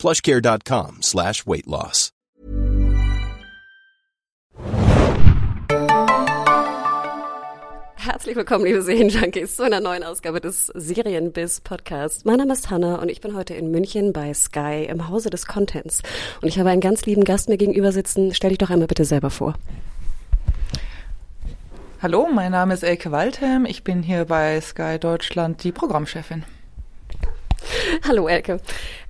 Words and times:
plushcare.com 0.00 1.02
slash 1.02 1.46
weight 1.46 1.66
loss. 1.66 2.10
Herzlich 7.96 8.34
willkommen, 8.34 8.64
liebe 8.64 8.82
Serienjunkies, 8.82 9.56
zu 9.56 9.62
einer 9.62 9.80
neuen 9.80 10.02
Ausgabe 10.02 10.40
des 10.40 10.66
Serienbiz 10.68 11.60
Podcasts. 11.60 12.24
Mein 12.24 12.38
Name 12.38 12.54
ist 12.54 12.70
Hanna 12.70 12.96
und 12.96 13.10
ich 13.10 13.20
bin 13.20 13.36
heute 13.36 13.54
in 13.54 13.70
München 13.70 14.14
bei 14.14 14.32
Sky 14.32 14.86
im 14.88 15.08
Hause 15.08 15.28
des 15.28 15.46
Contents. 15.46 16.02
Und 16.40 16.48
ich 16.48 16.58
habe 16.58 16.70
einen 16.70 16.80
ganz 16.80 17.04
lieben 17.04 17.24
Gast 17.24 17.50
mir 17.50 17.58
gegenüber 17.58 17.92
sitzen. 17.92 18.34
Stell 18.34 18.50
dich 18.50 18.58
doch 18.58 18.70
einmal 18.70 18.88
bitte 18.88 19.04
selber 19.04 19.28
vor. 19.30 19.54
Hallo, 22.02 22.26
mein 22.32 22.52
Name 22.52 22.72
ist 22.72 22.82
Elke 22.82 23.12
Waldhelm. 23.12 23.66
Ich 23.66 23.84
bin 23.84 24.02
hier 24.02 24.24
bei 24.24 24.58
Sky 24.62 24.98
Deutschland 24.98 25.62
die 25.62 25.72
Programmchefin. 25.72 26.44
Hallo 28.06 28.28
Elke. 28.28 28.60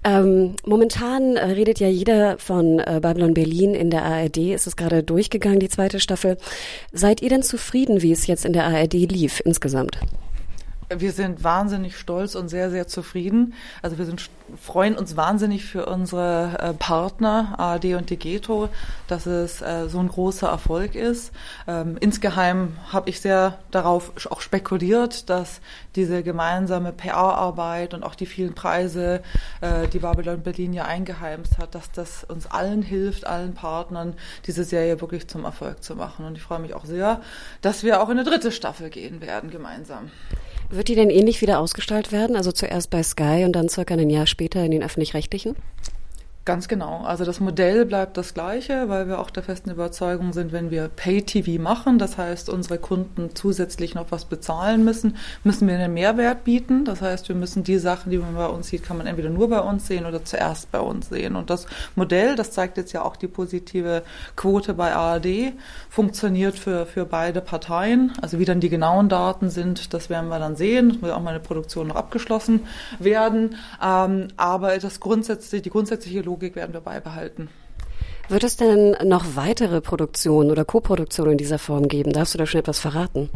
Ähm, 0.05 0.57
momentan 0.65 1.37
äh, 1.37 1.45
redet 1.47 1.81
ja 1.81 1.89
jeder 1.89 2.39
von 2.39 2.79
äh, 2.79 3.01
Babylon 3.03 3.35
Berlin 3.35 3.75
in 3.75 3.91
der 3.91 4.05
ARD. 4.05 4.39
Es 4.39 4.67
ist 4.67 4.77
gerade 4.77 5.03
durchgegangen, 5.03 5.61
die 5.61 5.69
zweite 5.69 6.01
Staffel. 6.01 6.39
Seid 6.93 7.23
ihr 7.23 7.29
denn 7.29 7.43
zufrieden, 7.43 8.03
wie 8.03 8.13
es 8.13 8.27
jetzt 8.27 8.45
in 8.45 8.53
der 8.53 8.65
ARD 8.65 8.95
lief 8.95 9.41
insgesamt? 9.45 9.99
Wir 10.97 11.13
sind 11.13 11.45
wahnsinnig 11.45 11.97
stolz 11.97 12.35
und 12.35 12.49
sehr, 12.49 12.71
sehr 12.71 12.89
zufrieden. 12.89 13.55
Also 13.81 13.97
wir 13.97 14.07
sind, 14.07 14.29
freuen 14.61 14.97
uns 14.99 15.17
wahnsinnig 15.17 15.65
für 15.65 15.87
unsere 15.87 16.59
äh, 16.59 16.73
Partner 16.75 17.55
ARD 17.59 17.95
und 17.95 18.11
Degeto, 18.11 18.69
dass 19.07 19.27
es 19.27 19.63
äh, 19.63 19.89
so 19.89 20.01
ein 20.01 20.09
großer 20.09 20.49
Erfolg 20.49 20.97
ist. 20.97 21.33
Ähm, 21.69 21.97
insgeheim 22.01 22.77
habe 22.93 23.09
ich 23.09 23.21
sehr 23.21 23.59
darauf 23.71 24.13
auch 24.31 24.41
spekuliert, 24.41 25.31
dass 25.31 25.61
diese 25.95 26.25
gemeinsame 26.25 26.93
PR-Arbeit 26.93 27.95
und 27.95 28.03
auch 28.03 28.17
die 28.17 28.27
vielen 28.27 28.55
Preise, 28.55 29.23
äh, 29.61 29.87
die 29.87 30.01
Babylon 30.01 30.43
Berlin 30.43 30.73
ja 30.73 30.87
eingeheimst 30.87 31.59
hat, 31.59 31.77
dass 31.77 31.93
das 31.93 32.25
uns 32.25 32.47
allen 32.47 32.83
hilft, 32.83 33.27
allen 33.27 33.55
Partnern, 33.55 34.15
diese 34.47 34.65
Serie 34.65 35.01
wirklich 35.01 35.29
zum 35.29 35.45
Erfolg 35.45 35.85
zu 35.85 35.95
machen. 35.95 36.25
Und 36.25 36.37
ich 36.37 36.43
freue 36.43 36.59
mich 36.59 36.75
auch 36.75 36.85
sehr, 36.85 37.21
dass 37.63 37.85
wir 37.85 38.03
auch 38.03 38.09
in 38.09 38.19
eine 38.19 38.29
dritte 38.29 38.51
Staffel 38.51 38.91
gehen 38.91 39.21
werden 39.21 39.51
gemeinsam. 39.51 40.11
Wird 40.73 40.87
die 40.87 40.95
denn 40.95 41.11
ähnlich 41.11 41.41
wieder 41.41 41.59
ausgestaltet 41.59 42.13
werden? 42.13 42.37
Also 42.37 42.53
zuerst 42.53 42.91
bei 42.91 43.03
Sky 43.03 43.43
und 43.45 43.53
dann 43.53 43.69
circa 43.69 43.95
ein 43.95 44.09
Jahr 44.09 44.29
später 44.29 44.65
in 44.65 44.71
den 44.71 44.85
öffentlich-rechtlichen? 44.85 45.57
Ganz 46.51 46.67
genau. 46.67 47.03
Also 47.05 47.25
das 47.25 47.39
Modell 47.39 47.87
bleibt 47.87 48.17
das 48.17 48.35
gleiche, 48.35 48.89
weil 48.89 49.07
wir 49.07 49.21
auch 49.21 49.31
der 49.31 49.45
festen 49.45 49.71
Überzeugung 49.71 50.33
sind, 50.33 50.51
wenn 50.51 50.73
wir 50.73 50.89
Pay-TV 50.89 51.63
machen, 51.63 52.01
das 52.01 52.19
heißt, 52.19 52.49
unsere 52.49 52.79
Kunden 52.79 53.37
zusätzlich 53.37 53.95
noch 53.95 54.07
was 54.11 54.25
bezahlen 54.25 54.85
müssen, 54.85 55.17
müssen 55.45 55.69
wir 55.69 55.77
einen 55.77 55.95
Mehrwert 55.95 56.43
bieten. 56.43 56.85
Das 56.85 57.03
heißt, 57.03 57.29
wir 57.29 57.37
müssen 57.37 57.63
die 57.63 57.79
Sachen, 57.79 58.11
die 58.11 58.19
man 58.19 58.35
bei 58.35 58.49
uns 58.49 58.67
sieht, 58.67 58.83
kann 58.83 58.97
man 58.97 59.07
entweder 59.07 59.31
nur 59.31 59.49
bei 59.49 59.61
uns 59.61 59.87
sehen 59.87 60.07
oder 60.07 60.25
zuerst 60.25 60.73
bei 60.73 60.81
uns 60.81 61.11
sehen. 61.11 61.37
Und 61.37 61.51
das 61.51 61.67
Modell, 61.95 62.35
das 62.35 62.51
zeigt 62.51 62.79
jetzt 62.79 62.93
ja 62.93 63.03
auch 63.03 63.15
die 63.15 63.29
positive 63.29 64.03
Quote 64.35 64.75
bei 64.75 64.93
ARD, 64.93 65.53
funktioniert 65.89 66.59
für, 66.59 66.85
für 66.85 67.05
beide 67.05 67.43
Parteien. 67.43 68.13
Also 68.23 68.41
wie 68.41 68.45
dann 68.45 68.59
die 68.59 68.71
genauen 68.71 69.09
Daten 69.09 69.51
sind, 69.51 69.95
das 69.95 70.11
werden 70.11 70.29
wir 70.29 70.41
dann 70.41 70.57
sehen. 70.57 70.89
Das 70.89 71.01
muss 71.01 71.11
auch 71.13 71.23
mal 71.23 71.31
eine 71.31 71.39
Produktion 71.39 71.87
noch 71.87 71.97
abgeschlossen 71.97 72.67
werden. 72.99 73.55
Ähm, 73.81 74.27
aber 74.37 74.77
das 74.79 74.99
grundsätzliche, 74.99 75.63
die 75.63 75.71
grundsätzliche 75.71 76.23
Logik 76.23 76.40
werden 76.41 76.73
wir 76.73 76.81
beibehalten. 76.81 77.49
Wird 78.29 78.45
es 78.45 78.57
denn 78.57 78.97
noch 79.05 79.35
weitere 79.35 79.81
Produktionen 79.81 80.51
oder 80.51 80.65
Koproduktionen 80.65 81.33
in 81.33 81.39
dieser 81.39 81.59
Form 81.59 81.89
geben? 81.89 82.13
Darfst 82.13 82.35
du 82.35 82.39
da 82.39 82.47
schon 82.47 82.61
etwas 82.61 82.79
verraten? 82.79 83.29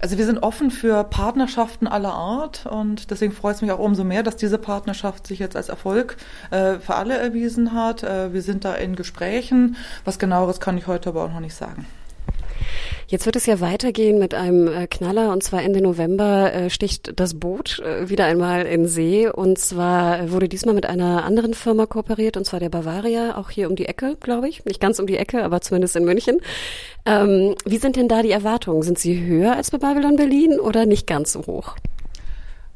Also 0.00 0.18
wir 0.18 0.26
sind 0.26 0.42
offen 0.42 0.70
für 0.70 1.02
Partnerschaften 1.04 1.86
aller 1.86 2.12
Art 2.12 2.66
und 2.66 3.10
deswegen 3.10 3.32
freut 3.32 3.56
es 3.56 3.62
mich 3.62 3.72
auch 3.72 3.78
umso 3.78 4.04
mehr, 4.04 4.22
dass 4.22 4.36
diese 4.36 4.58
Partnerschaft 4.58 5.26
sich 5.26 5.38
jetzt 5.38 5.56
als 5.56 5.70
Erfolg 5.70 6.18
äh, 6.50 6.74
für 6.74 6.96
alle 6.96 7.16
erwiesen 7.16 7.72
hat. 7.72 8.02
Äh, 8.02 8.34
wir 8.34 8.42
sind 8.42 8.66
da 8.66 8.74
in 8.74 8.96
Gesprächen. 8.96 9.76
Was 10.04 10.18
genaueres 10.18 10.60
kann 10.60 10.76
ich 10.76 10.86
heute 10.86 11.08
aber 11.08 11.24
auch 11.24 11.32
noch 11.32 11.40
nicht 11.40 11.54
sagen. 11.54 11.86
Jetzt 13.06 13.26
wird 13.26 13.36
es 13.36 13.46
ja 13.46 13.60
weitergehen 13.60 14.18
mit 14.18 14.34
einem 14.34 14.66
äh, 14.66 14.86
Knaller 14.86 15.32
und 15.32 15.42
zwar 15.42 15.62
Ende 15.62 15.80
November 15.80 16.52
äh, 16.52 16.70
sticht 16.70 17.12
das 17.16 17.34
Boot 17.38 17.80
äh, 17.80 18.08
wieder 18.08 18.24
einmal 18.24 18.66
in 18.66 18.86
See 18.86 19.28
und 19.28 19.58
zwar 19.58 20.30
wurde 20.30 20.48
diesmal 20.48 20.74
mit 20.74 20.86
einer 20.86 21.24
anderen 21.24 21.54
Firma 21.54 21.86
kooperiert 21.86 22.36
und 22.36 22.44
zwar 22.44 22.60
der 22.60 22.70
Bavaria, 22.70 23.36
auch 23.36 23.50
hier 23.50 23.68
um 23.68 23.76
die 23.76 23.86
Ecke, 23.86 24.16
glaube 24.20 24.48
ich. 24.48 24.64
Nicht 24.64 24.80
ganz 24.80 24.98
um 24.98 25.06
die 25.06 25.16
Ecke, 25.16 25.44
aber 25.44 25.60
zumindest 25.60 25.96
in 25.96 26.04
München. 26.04 26.40
Ähm, 27.06 27.54
wie 27.64 27.78
sind 27.78 27.96
denn 27.96 28.08
da 28.08 28.22
die 28.22 28.30
Erwartungen? 28.30 28.82
Sind 28.82 28.98
sie 28.98 29.24
höher 29.24 29.56
als 29.56 29.70
bei 29.70 29.78
Babylon 29.78 30.16
Berlin 30.16 30.58
oder 30.58 30.86
nicht 30.86 31.06
ganz 31.06 31.32
so 31.32 31.46
hoch? 31.46 31.76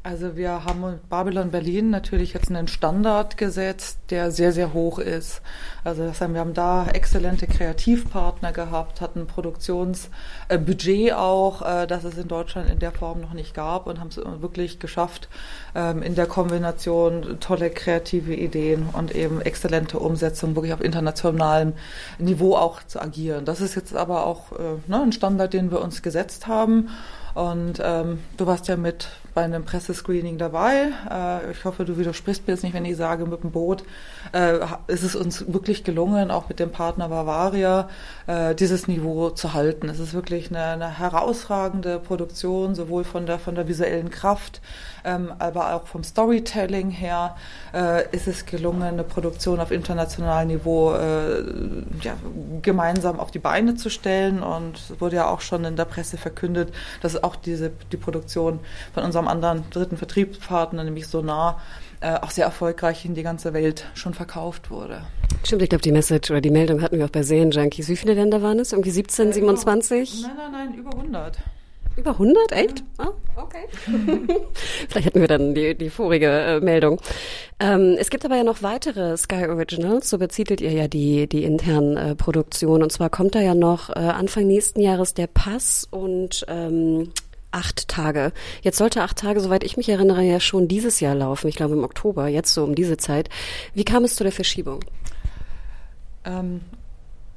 Also 0.01 0.37
wir 0.37 0.63
haben 0.63 1.01
Babylon 1.09 1.51
Berlin 1.51 1.89
natürlich 1.89 2.33
jetzt 2.33 2.49
einen 2.49 2.69
Standard 2.69 3.35
gesetzt, 3.35 3.99
der 4.11 4.31
sehr, 4.31 4.53
sehr 4.53 4.71
hoch 4.73 4.97
ist. 4.97 5.41
Also 5.83 6.05
das 6.05 6.21
heißt, 6.21 6.31
wir 6.31 6.39
haben 6.39 6.53
da 6.53 6.87
exzellente 6.87 7.47
Kreativpartner 7.47 8.53
gehabt, 8.53 9.01
hatten 9.01 9.27
Produktionsbudget 9.27 11.11
auch, 11.11 11.61
äh, 11.63 11.85
das 11.85 12.05
es 12.05 12.17
in 12.17 12.29
Deutschland 12.29 12.69
in 12.69 12.79
der 12.79 12.93
Form 12.93 13.19
noch 13.19 13.33
nicht 13.33 13.53
gab 13.53 13.87
und 13.87 13.99
haben 13.99 14.07
es 14.07 14.15
wirklich 14.41 14.79
geschafft, 14.79 15.27
ähm, 15.75 16.01
in 16.01 16.15
der 16.15 16.27
Kombination 16.27 17.37
tolle 17.41 17.69
kreative 17.69 18.33
Ideen 18.33 18.87
und 18.93 19.13
eben 19.13 19.41
exzellente 19.41 19.99
Umsetzung 19.99 20.55
wirklich 20.55 20.71
auf 20.71 20.81
internationalem 20.81 21.73
Niveau 22.19 22.55
auch 22.55 22.81
zu 22.83 23.01
agieren. 23.01 23.43
Das 23.43 23.59
ist 23.59 23.75
jetzt 23.75 23.93
aber 23.93 24.25
auch 24.25 24.53
äh, 24.53 24.77
ne, 24.87 25.01
ein 25.01 25.11
Standard, 25.11 25.51
den 25.51 25.71
wir 25.71 25.81
uns 25.81 26.01
gesetzt 26.01 26.47
haben. 26.47 26.87
Und 27.35 27.81
ähm, 27.83 28.19
du 28.37 28.47
warst 28.47 28.67
ja 28.67 28.75
mit 28.77 29.09
bei 29.33 29.43
einem 29.43 29.63
Pressescreening 29.63 30.37
dabei. 30.37 30.89
Äh, 31.09 31.51
ich 31.51 31.63
hoffe, 31.65 31.85
du 31.85 31.97
widersprichst 31.97 32.47
mir 32.47 32.53
jetzt 32.53 32.63
nicht, 32.63 32.73
wenn 32.73 32.85
ich 32.85 32.97
sage, 32.97 33.25
mit 33.25 33.43
dem 33.43 33.51
Boot 33.51 33.83
äh, 34.33 34.59
ist 34.87 35.03
es 35.03 35.15
uns 35.15 35.51
wirklich 35.51 35.83
gelungen, 35.83 36.31
auch 36.31 36.49
mit 36.49 36.59
dem 36.59 36.71
Partner 36.71 37.09
Bavaria, 37.09 37.89
äh, 38.27 38.55
dieses 38.55 38.87
Niveau 38.87 39.29
zu 39.29 39.53
halten. 39.53 39.89
Es 39.89 39.99
ist 39.99 40.13
wirklich 40.13 40.49
eine, 40.49 40.63
eine 40.63 40.99
herausragende 40.99 41.99
Produktion, 41.99 42.75
sowohl 42.75 43.03
von 43.03 43.25
der, 43.25 43.39
von 43.39 43.55
der 43.55 43.67
visuellen 43.67 44.09
Kraft, 44.09 44.61
ähm, 45.05 45.33
aber 45.39 45.73
auch 45.73 45.87
vom 45.87 46.03
Storytelling 46.03 46.89
her 46.89 47.35
äh, 47.73 48.03
ist 48.15 48.27
es 48.27 48.45
gelungen, 48.45 48.83
eine 48.83 49.03
Produktion 49.03 49.59
auf 49.59 49.71
internationalem 49.71 50.49
Niveau 50.49 50.93
äh, 50.93 51.41
ja, 52.01 52.15
gemeinsam 52.61 53.19
auf 53.19 53.31
die 53.31 53.39
Beine 53.39 53.75
zu 53.75 53.89
stellen. 53.89 54.43
Und 54.43 54.77
es 54.77 55.01
wurde 55.01 55.17
ja 55.17 55.27
auch 55.27 55.41
schon 55.41 55.63
in 55.65 55.75
der 55.75 55.85
Presse 55.85 56.17
verkündet, 56.17 56.73
dass 57.01 57.21
auch 57.23 57.35
diese, 57.35 57.71
die 57.91 57.97
Produktion 57.97 58.59
von 58.93 59.03
unserem 59.03 59.18
anderen 59.27 59.63
dritten 59.69 59.97
Vertriebspartner, 59.97 60.83
nämlich 60.83 61.07
Sonar, 61.07 61.61
äh, 62.01 62.13
auch 62.13 62.31
sehr 62.31 62.45
erfolgreich 62.45 63.05
in 63.05 63.13
die 63.13 63.23
ganze 63.23 63.53
Welt 63.53 63.85
schon 63.93 64.13
verkauft 64.13 64.71
wurde. 64.71 65.01
Stimmt, 65.43 65.61
ich 65.61 65.69
glaube, 65.69 65.81
die 65.81 65.91
Message 65.91 66.31
oder 66.31 66.41
die 66.41 66.49
Meldung 66.49 66.81
hatten 66.81 66.97
wir 66.97 67.05
auch 67.05 67.09
bei 67.09 67.23
Serienjunkies. 67.23 67.89
Wie 67.89 67.95
viele 67.95 68.13
Länder 68.13 68.41
waren 68.41 68.59
es? 68.59 68.71
Irgendwie 68.71 68.91
17, 68.91 69.33
27? 69.33 70.23
Nein, 70.23 70.31
nein, 70.37 70.51
nein, 70.51 70.73
über 70.75 70.91
100. 70.91 71.37
Über 71.99 72.11
100? 72.11 72.51
Echt? 72.53 72.83
Ah, 72.97 73.09
okay. 73.35 73.67
Vielleicht 74.87 75.07
hätten 75.07 75.19
wir 75.19 75.27
dann 75.27 75.53
die, 75.53 75.75
die 75.75 75.89
vorige 75.89 76.27
äh, 76.27 76.59
Meldung. 76.61 77.01
Ähm, 77.59 77.97
es 77.99 78.09
gibt 78.09 78.23
aber 78.23 78.37
ja 78.37 78.43
noch 78.43 78.63
weitere 78.63 79.17
Sky 79.17 79.47
Originals, 79.47 80.09
so 80.09 80.17
bezitelt 80.17 80.61
ihr 80.61 80.71
ja 80.71 80.87
die, 80.87 81.27
die 81.27 81.43
internen 81.43 81.97
äh, 81.97 82.15
Produktionen. 82.15 82.83
Und 82.83 82.91
zwar 82.91 83.09
kommt 83.09 83.35
da 83.35 83.41
ja 83.41 83.53
noch 83.53 83.89
äh, 83.89 83.99
Anfang 83.99 84.47
nächsten 84.47 84.79
Jahres 84.79 85.13
der 85.13 85.27
Pass 85.27 85.87
und 85.91 86.45
ähm, 86.47 87.11
acht 87.51 87.87
Tage. 87.87 88.31
Jetzt 88.61 88.77
sollte 88.77 89.01
acht 89.01 89.17
Tage, 89.17 89.39
soweit 89.39 89.63
ich 89.63 89.77
mich 89.77 89.89
erinnere, 89.89 90.23
ja 90.23 90.39
schon 90.39 90.67
dieses 90.67 90.99
Jahr 90.99 91.15
laufen. 91.15 91.47
Ich 91.47 91.55
glaube 91.55 91.73
im 91.73 91.83
Oktober, 91.83 92.27
jetzt 92.27 92.53
so 92.53 92.63
um 92.63 92.75
diese 92.75 92.97
Zeit. 92.97 93.29
Wie 93.73 93.85
kam 93.85 94.03
es 94.03 94.15
zu 94.15 94.23
der 94.23 94.33
Verschiebung? 94.33 94.81
Ähm, 96.25 96.61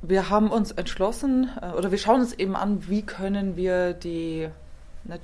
wir 0.03 0.29
haben 0.29 0.51
uns 0.51 0.73
entschlossen, 0.73 1.49
äh, 1.61 1.77
oder 1.77 1.91
wir 1.91 1.99
schauen 1.99 2.21
uns 2.21 2.33
eben 2.33 2.57
an, 2.57 2.89
wie 2.89 3.03
können 3.03 3.57
wir 3.57 3.93
die 3.95 4.49
Ne, 5.05 5.19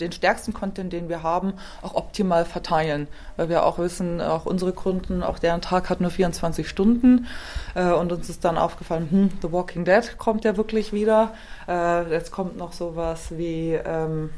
den 0.00 0.10
stärksten 0.10 0.52
Content, 0.52 0.92
den 0.92 1.08
wir 1.08 1.22
haben, 1.22 1.54
auch 1.82 1.94
optimal 1.94 2.44
verteilen. 2.44 3.06
Weil 3.36 3.48
wir 3.48 3.64
auch 3.64 3.78
wissen, 3.78 4.20
auch 4.20 4.44
unsere 4.44 4.72
Kunden, 4.72 5.22
auch 5.22 5.38
deren 5.38 5.60
Tag 5.60 5.88
hat 5.88 6.00
nur 6.00 6.10
24 6.10 6.68
Stunden. 6.68 7.26
Äh, 7.74 7.92
und 7.92 8.10
uns 8.10 8.28
ist 8.28 8.44
dann 8.44 8.58
aufgefallen, 8.58 9.08
hm, 9.10 9.30
The 9.40 9.52
Walking 9.52 9.84
Dead 9.84 10.18
kommt 10.18 10.44
ja 10.44 10.56
wirklich 10.56 10.92
wieder. 10.92 11.32
Äh, 11.68 12.10
jetzt 12.10 12.32
kommt 12.32 12.56
noch 12.56 12.72
sowas 12.72 13.28
wie 13.30 13.74
ähm, 13.74 14.30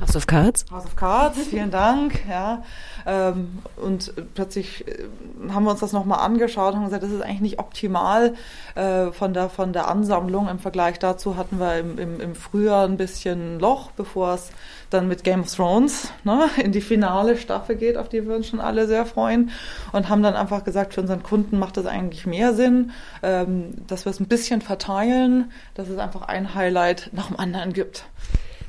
House 0.00 0.16
of 0.16 0.26
Cards? 0.26 0.64
House 0.70 0.84
of 0.84 0.96
Cards, 0.96 1.38
vielen 1.48 1.70
Dank. 1.70 2.22
Ja. 2.28 2.62
Ähm, 3.06 3.58
und 3.76 4.12
plötzlich 4.34 4.86
äh, 4.86 5.04
haben 5.52 5.64
wir 5.64 5.70
uns 5.70 5.80
das 5.80 5.92
nochmal 5.92 6.20
angeschaut 6.20 6.72
und 6.72 6.80
haben 6.80 6.84
gesagt, 6.86 7.02
das 7.02 7.10
ist 7.10 7.22
eigentlich 7.22 7.40
nicht 7.40 7.58
optimal 7.58 8.34
äh, 8.74 9.12
von, 9.12 9.34
der, 9.34 9.48
von 9.48 9.72
der 9.72 9.88
Ansammlung. 9.88 10.48
Im 10.48 10.58
Vergleich 10.58 10.98
dazu 10.98 11.36
hatten 11.36 11.58
wir 11.58 11.78
im, 11.78 11.98
im, 11.98 12.20
im 12.20 12.34
Frühjahr 12.34 12.86
ein 12.86 12.96
bisschen 12.96 13.58
Loch, 13.60 13.90
bevor 13.92 14.34
es 14.34 14.50
dann 14.90 15.08
mit 15.08 15.24
Game 15.24 15.40
of 15.40 15.54
Thrones 15.54 16.10
ne, 16.24 16.48
in 16.62 16.72
die 16.72 16.80
finale 16.80 17.36
Staffel 17.36 17.76
geht, 17.76 17.96
auf 17.96 18.08
die 18.08 18.26
wir 18.26 18.36
uns 18.36 18.48
schon 18.48 18.60
alle 18.60 18.86
sehr 18.86 19.06
freuen. 19.06 19.50
Und 19.92 20.08
haben 20.08 20.22
dann 20.22 20.34
einfach 20.34 20.64
gesagt, 20.64 20.94
für 20.94 21.00
unseren 21.00 21.22
Kunden 21.22 21.58
macht 21.58 21.76
es 21.76 21.86
eigentlich 21.86 22.26
mehr 22.26 22.54
Sinn, 22.54 22.92
ähm, 23.22 23.74
dass 23.86 24.06
wir 24.06 24.10
es 24.10 24.20
ein 24.20 24.28
bisschen 24.28 24.60
verteilen, 24.60 25.50
dass 25.74 25.88
es 25.88 25.98
einfach 25.98 26.22
ein 26.22 26.54
Highlight 26.54 27.10
nach 27.12 27.28
dem 27.28 27.38
anderen 27.38 27.72
gibt. 27.72 28.06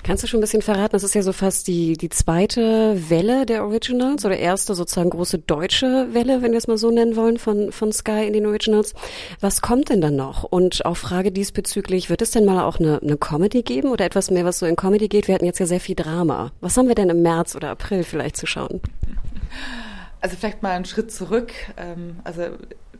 Kannst 0.05 0.21
du 0.21 0.27
schon 0.27 0.37
ein 0.37 0.41
bisschen 0.41 0.61
verraten? 0.61 0.91
Das 0.91 1.03
ist 1.03 1.15
ja 1.15 1.23
so 1.23 1.33
fast 1.33 1.67
die, 1.67 1.93
die 1.97 2.09
zweite 2.09 3.09
Welle 3.09 3.47
der 3.47 3.63
Originals 3.63 4.23
oder 4.23 4.37
erste 4.37 4.75
sozusagen 4.75 5.09
große 5.09 5.39
deutsche 5.39 6.13
Welle, 6.13 6.43
wenn 6.43 6.51
wir 6.51 6.59
es 6.59 6.67
mal 6.67 6.77
so 6.77 6.91
nennen 6.91 7.15
wollen, 7.15 7.39
von, 7.39 7.71
von 7.71 7.91
Sky 7.91 8.27
in 8.27 8.33
den 8.33 8.45
Originals. 8.45 8.93
Was 9.39 9.61
kommt 9.61 9.89
denn 9.89 10.01
dann 10.01 10.15
noch? 10.15 10.43
Und 10.43 10.85
auch 10.85 10.95
Frage 10.95 11.31
diesbezüglich, 11.31 12.11
wird 12.11 12.21
es 12.21 12.29
denn 12.29 12.45
mal 12.45 12.65
auch 12.65 12.79
eine, 12.79 13.01
eine 13.01 13.17
Comedy 13.17 13.63
geben 13.63 13.89
oder 13.89 14.05
etwas 14.05 14.29
mehr, 14.29 14.45
was 14.45 14.59
so 14.59 14.67
in 14.67 14.75
Comedy 14.75 15.07
geht? 15.07 15.27
Wir 15.27 15.33
hatten 15.33 15.45
jetzt 15.45 15.57
ja 15.57 15.65
sehr 15.65 15.79
viel 15.79 15.95
Drama. 15.95 16.51
Was 16.61 16.77
haben 16.77 16.87
wir 16.87 16.93
denn 16.93 17.09
im 17.09 17.23
März 17.23 17.55
oder 17.55 17.71
April 17.71 18.03
vielleicht 18.03 18.37
zu 18.37 18.45
schauen? 18.45 18.81
Also 20.21 20.37
vielleicht 20.37 20.61
mal 20.61 20.73
einen 20.73 20.85
Schritt 20.85 21.11
zurück. 21.11 21.51
Ähm, 21.77 22.17
also 22.23 22.43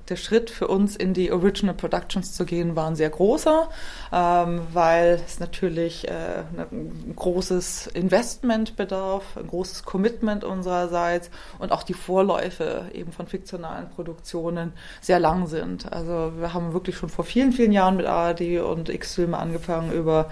der 0.10 0.16
Schritt 0.16 0.50
für 0.50 0.68
uns 0.68 0.96
in 0.96 1.14
die 1.14 1.32
Original 1.32 1.76
Productions 1.76 2.34
zu 2.34 2.46
gehen 2.46 2.76
war 2.76 2.88
ein 2.88 2.96
sehr 2.96 3.10
großer, 3.10 3.70
ähm, 4.12 4.62
weil 4.74 5.22
es 5.26 5.40
natürlich 5.40 6.08
äh, 6.08 6.44
ein 6.58 7.14
großes 7.16 7.88
Investment 7.88 8.76
bedarf, 8.76 9.38
ein 9.38 9.48
großes 9.48 9.84
Commitment 9.84 10.44
unsererseits 10.44 11.30
und 11.60 11.72
auch 11.72 11.84
die 11.84 11.94
Vorläufe 11.94 12.86
eben 12.94 13.12
von 13.12 13.28
fiktionalen 13.28 13.90
Produktionen 13.90 14.74
sehr 15.02 15.20
lang 15.20 15.48
sind. 15.48 15.92
Also 15.92 16.34
wir 16.38 16.54
haben 16.54 16.74
wirklich 16.74 16.98
schon 16.98 17.10
vor 17.10 17.26
vielen, 17.26 17.52
vielen 17.52 17.72
Jahren 17.72 17.98
mit 17.98 18.06
ARD 18.06 18.60
und 18.60 18.90
X-Filme 18.90 19.38
angefangen 19.38 19.92
über 19.92 20.30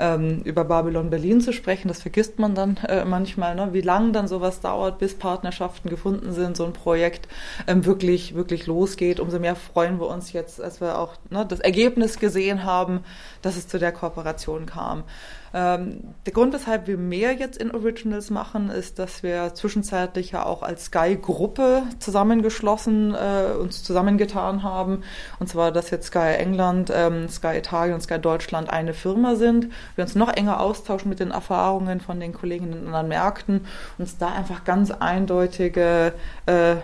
ähm, 0.00 0.40
über 0.44 0.64
Babylon 0.64 1.10
Berlin 1.10 1.40
zu 1.40 1.52
sprechen. 1.52 1.88
Das 1.88 2.00
vergisst 2.00 2.38
man 2.38 2.54
dann 2.54 2.78
äh, 2.88 3.04
manchmal, 3.04 3.54
ne? 3.54 3.68
wie 3.72 3.82
lange 3.82 4.12
dann 4.12 4.26
sowas 4.26 4.60
dauert, 4.60 4.98
bis 4.98 5.14
Partnerschaften 5.14 5.90
gefunden 5.90 6.32
sind, 6.32 6.56
so 6.56 6.64
ein 6.64 6.72
Projekt 6.72 7.28
ähm, 7.66 7.84
wirklich, 7.84 8.34
wirklich 8.34 8.66
losgeht. 8.66 9.09
Umso 9.18 9.40
mehr 9.40 9.56
freuen 9.56 9.98
wir 9.98 10.06
uns 10.06 10.32
jetzt, 10.32 10.60
als 10.60 10.80
wir 10.80 10.98
auch 10.98 11.14
ne, 11.30 11.44
das 11.44 11.58
Ergebnis 11.58 12.18
gesehen 12.20 12.64
haben, 12.64 13.00
dass 13.42 13.56
es 13.56 13.66
zu 13.66 13.78
der 13.78 13.90
Kooperation 13.90 14.66
kam. 14.66 15.04
Ähm, 15.52 16.14
der 16.26 16.32
Grund, 16.32 16.54
weshalb 16.54 16.86
wir 16.86 16.96
mehr 16.96 17.32
jetzt 17.32 17.58
in 17.58 17.72
Originals 17.72 18.30
machen, 18.30 18.70
ist, 18.70 19.00
dass 19.00 19.22
wir 19.24 19.52
zwischenzeitlich 19.54 20.30
ja 20.30 20.46
auch 20.46 20.62
als 20.62 20.86
Sky-Gruppe 20.86 21.82
zusammengeschlossen, 21.98 23.14
äh, 23.14 23.56
uns 23.58 23.82
zusammengetan 23.82 24.62
haben. 24.62 25.02
Und 25.40 25.48
zwar, 25.48 25.72
dass 25.72 25.90
jetzt 25.90 26.06
Sky 26.06 26.34
England, 26.38 26.92
ähm, 26.94 27.28
Sky 27.28 27.56
Italien 27.56 27.94
und 27.94 28.00
Sky 28.02 28.20
Deutschland 28.20 28.70
eine 28.70 28.94
Firma 28.94 29.34
sind. 29.34 29.68
Wir 29.96 30.04
uns 30.04 30.14
noch 30.14 30.32
enger 30.32 30.60
austauschen 30.60 31.08
mit 31.08 31.18
den 31.18 31.32
Erfahrungen 31.32 32.00
von 32.00 32.20
den 32.20 32.32
Kollegen 32.32 32.72
in 32.72 32.86
anderen 32.86 33.08
Märkten, 33.08 33.66
uns 33.98 34.18
da 34.18 34.28
einfach 34.28 34.64
ganz 34.64 34.92
eindeutige 34.92 36.12
äh, 36.46 36.76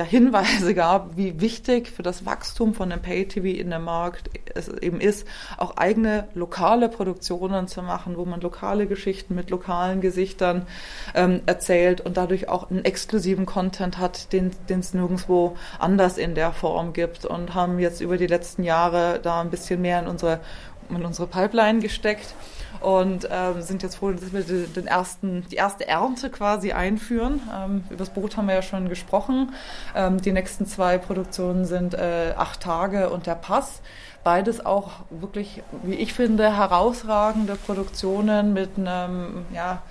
ja, 0.00 0.06
Hinweise 0.06 0.74
gab, 0.74 1.18
wie 1.18 1.42
wichtig 1.42 1.90
für 1.90 2.02
das 2.02 2.24
Wachstum 2.24 2.72
von 2.72 2.88
dem 2.88 3.02
Pay-TV 3.02 3.60
in 3.60 3.70
dem 3.70 3.84
Markt 3.84 4.30
es 4.54 4.68
eben 4.68 4.98
ist, 4.98 5.26
auch 5.58 5.76
eigene 5.76 6.28
lokale 6.34 6.88
Produktionen 6.88 7.68
zu 7.68 7.82
machen, 7.82 8.16
wo 8.16 8.24
man 8.24 8.40
lokale 8.40 8.86
Geschichten 8.86 9.34
mit 9.34 9.50
lokalen 9.50 10.00
Gesichtern 10.00 10.66
ähm, 11.14 11.42
erzählt 11.44 12.00
und 12.00 12.16
dadurch 12.16 12.48
auch 12.48 12.70
einen 12.70 12.84
exklusiven 12.84 13.44
Content 13.44 13.98
hat, 13.98 14.32
den 14.32 14.52
es 14.68 14.94
nirgendwo 14.94 15.56
anders 15.78 16.16
in 16.16 16.34
der 16.34 16.52
Form 16.52 16.94
gibt 16.94 17.26
und 17.26 17.54
haben 17.54 17.78
jetzt 17.78 18.00
über 18.00 18.16
die 18.16 18.26
letzten 18.26 18.64
Jahre 18.64 19.20
da 19.22 19.42
ein 19.42 19.50
bisschen 19.50 19.82
mehr 19.82 20.00
in 20.00 20.06
unsere, 20.06 20.40
in 20.88 21.04
unsere 21.04 21.26
Pipeline 21.26 21.80
gesteckt 21.80 22.34
und 22.80 23.28
ähm, 23.30 23.62
sind 23.62 23.82
jetzt 23.82 23.96
froh, 23.96 24.10
dass 24.12 24.32
wir 24.32 24.42
den 24.42 24.86
ersten, 24.86 25.44
die 25.50 25.56
erste 25.56 25.86
Ernte 25.86 26.30
quasi 26.30 26.72
einführen. 26.72 27.40
Ähm, 27.54 27.84
über 27.88 27.98
das 27.98 28.10
Boot 28.10 28.36
haben 28.36 28.48
wir 28.48 28.54
ja 28.54 28.62
schon 28.62 28.88
gesprochen. 28.88 29.52
Ähm, 29.94 30.20
die 30.20 30.32
nächsten 30.32 30.66
zwei 30.66 30.98
Produktionen 30.98 31.66
sind 31.66 31.94
äh, 31.94 32.32
Acht 32.36 32.60
Tage 32.60 33.10
und 33.10 33.26
der 33.26 33.34
Pass. 33.34 33.82
Beides 34.24 34.64
auch 34.64 34.90
wirklich, 35.10 35.62
wie 35.82 35.94
ich 35.94 36.12
finde, 36.12 36.56
herausragende 36.56 37.56
Produktionen 37.56 38.52
mit 38.52 38.70
einem, 38.76 39.46
ja, 39.54 39.82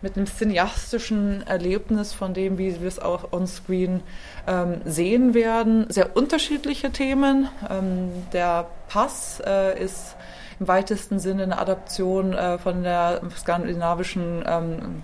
mit 0.00 0.16
einem 0.16 0.26
cineastischen 0.26 1.46
Erlebnis 1.46 2.12
von 2.12 2.34
dem, 2.34 2.58
wie 2.58 2.80
wir 2.80 2.88
es 2.88 2.98
auch 3.00 3.32
on-screen 3.32 4.00
ähm, 4.46 4.80
sehen 4.84 5.34
werden. 5.34 5.86
Sehr 5.90 6.16
unterschiedliche 6.16 6.90
Themen. 6.90 7.48
Ähm, 7.68 8.10
der 8.32 8.66
Pass 8.88 9.42
äh, 9.44 9.82
ist 9.82 10.14
im 10.60 10.68
weitesten 10.68 11.18
Sinne 11.18 11.44
eine 11.44 11.58
Adaption 11.58 12.32
äh, 12.32 12.58
von 12.58 12.82
der 12.82 13.20
skandinavischen 13.36 14.44
ähm, 14.46 15.02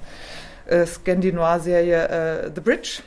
äh, 0.67 0.87
Scandinoir-Serie 0.87 2.09
äh, 2.09 2.51
The 2.55 2.61
Bridge. 2.61 3.03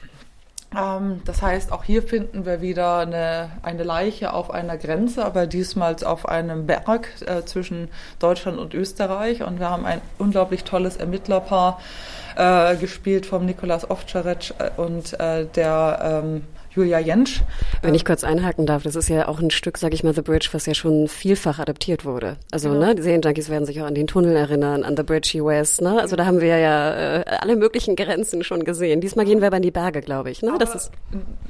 Ähm, 0.76 1.22
das 1.26 1.42
heißt, 1.42 1.72
auch 1.72 1.84
hier 1.84 2.04
finden 2.04 2.46
wir 2.46 2.62
wieder 2.62 3.00
eine, 3.00 3.52
eine 3.64 3.84
Leiche 3.84 4.34
auf 4.34 4.52
einer 4.52 4.78
Grenze, 4.78 5.24
aber 5.26 5.48
diesmal 5.48 5.96
auf 6.04 6.28
einem 6.28 6.66
Berg 6.66 7.10
äh, 7.26 7.44
zwischen 7.44 7.90
Deutschland 8.20 8.58
und 8.60 8.74
Österreich. 8.74 9.44
Und 9.44 9.60
wir 9.60 9.70
haben 9.70 9.86
ein 9.86 10.02
unglaublich 10.18 10.64
tolles 10.64 10.98
Ermittlerpaar 10.98 11.80
äh, 12.36 12.76
gespielt 12.76 13.26
vom 13.26 13.46
Nikolas 13.46 13.90
Ovtcharec 13.90 14.54
äh, 14.60 14.70
und 14.78 15.20
äh, 15.20 15.46
der 15.46 16.24
ähm, 16.24 16.44
Julia 16.78 17.00
Jentsch. 17.00 17.42
Wenn 17.82 17.96
ich 17.96 18.06
kurz 18.06 18.24
einhaken 18.24 18.66
darf, 18.66 18.84
das 18.84 18.96
ist 18.96 19.10
ja 19.10 19.28
auch 19.28 19.40
ein 19.40 19.50
Stück, 19.52 19.78
sage 19.78 19.96
ich 19.96 20.04
mal, 20.04 20.14
The 20.14 20.22
Bridge, 20.22 20.50
was 20.52 20.66
ja 20.66 20.74
schon 20.74 21.08
vielfach 21.08 21.60
adaptiert 21.60 22.06
wurde. 22.06 22.38
Also 22.52 22.70
genau. 22.70 22.86
ne, 22.86 22.96
die 22.96 23.02
Serienjunkies 23.02 23.50
werden 23.50 23.66
sich 23.66 23.82
auch 23.82 23.86
an 23.86 23.96
den 23.96 24.08
Tunnel 24.08 24.36
erinnern, 24.36 24.84
an 24.84 24.96
The 24.96 25.04
Bridge 25.04 25.42
US. 25.42 25.82
Ne? 25.82 26.00
Also 26.00 26.16
da 26.16 26.26
haben 26.26 26.40
wir 26.40 26.58
ja 26.58 27.20
äh, 27.20 27.24
alle 27.40 27.56
möglichen 27.56 27.96
Grenzen 27.96 28.44
schon 28.44 28.64
gesehen. 28.64 29.02
Diesmal 29.02 29.26
gehen 29.26 29.42
wir 29.42 29.48
aber 29.48 29.58
in 29.58 29.64
die 29.64 29.72
Berge, 29.72 30.02
glaube 30.02 30.30
ich. 30.30 30.42
Ne? 30.42 30.54
das 30.60 30.76
ist 30.76 30.92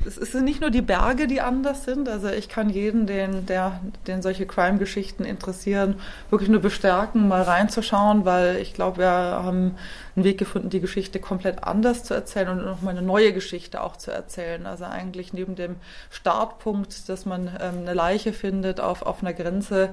es 0.06 0.32
sind 0.32 0.46
nicht 0.46 0.62
nur 0.62 0.70
die 0.70 0.82
Berge, 0.82 1.28
die 1.28 1.42
anders 1.42 1.84
sind. 1.84 2.10
Also 2.10 2.30
ich 2.30 2.50
kann 2.50 2.70
jeden, 2.70 3.08
den, 3.08 3.46
der, 3.46 3.80
den 4.08 4.22
solche 4.22 4.46
Crime-Geschichten 4.46 5.26
interessieren, 5.26 5.96
wirklich 6.30 6.50
nur 6.50 6.62
bestärken, 6.62 7.28
mal 7.28 7.42
reinzuschauen, 7.42 8.26
weil 8.26 8.58
ich 8.58 8.74
glaube, 8.74 9.00
wir 9.00 9.10
haben 9.10 9.76
einen 10.18 10.24
Weg 10.24 10.40
gefunden, 10.40 10.72
die 10.72 10.82
Geschichte 10.82 11.20
komplett 11.20 11.64
anders 11.64 12.04
zu 12.04 12.16
erzählen 12.16 12.50
und 12.50 12.66
nochmal 12.66 12.98
eine 12.98 13.06
neue 13.06 13.34
Geschichte 13.34 13.82
auch 13.82 13.98
zu 13.98 14.12
erzählen. 14.12 14.66
Also 14.66 14.86
eigentlich 14.86 15.32
neben 15.32 15.56
dem 15.56 15.76
Startpunkt, 16.10 17.08
dass 17.08 17.28
man 17.28 17.48
ähm, 17.62 17.82
eine 17.82 17.94
Leiche 17.94 18.34
findet 18.34 18.80
auf, 18.82 19.04
auf 19.04 19.22
einer 19.22 19.34
Grenze, 19.34 19.90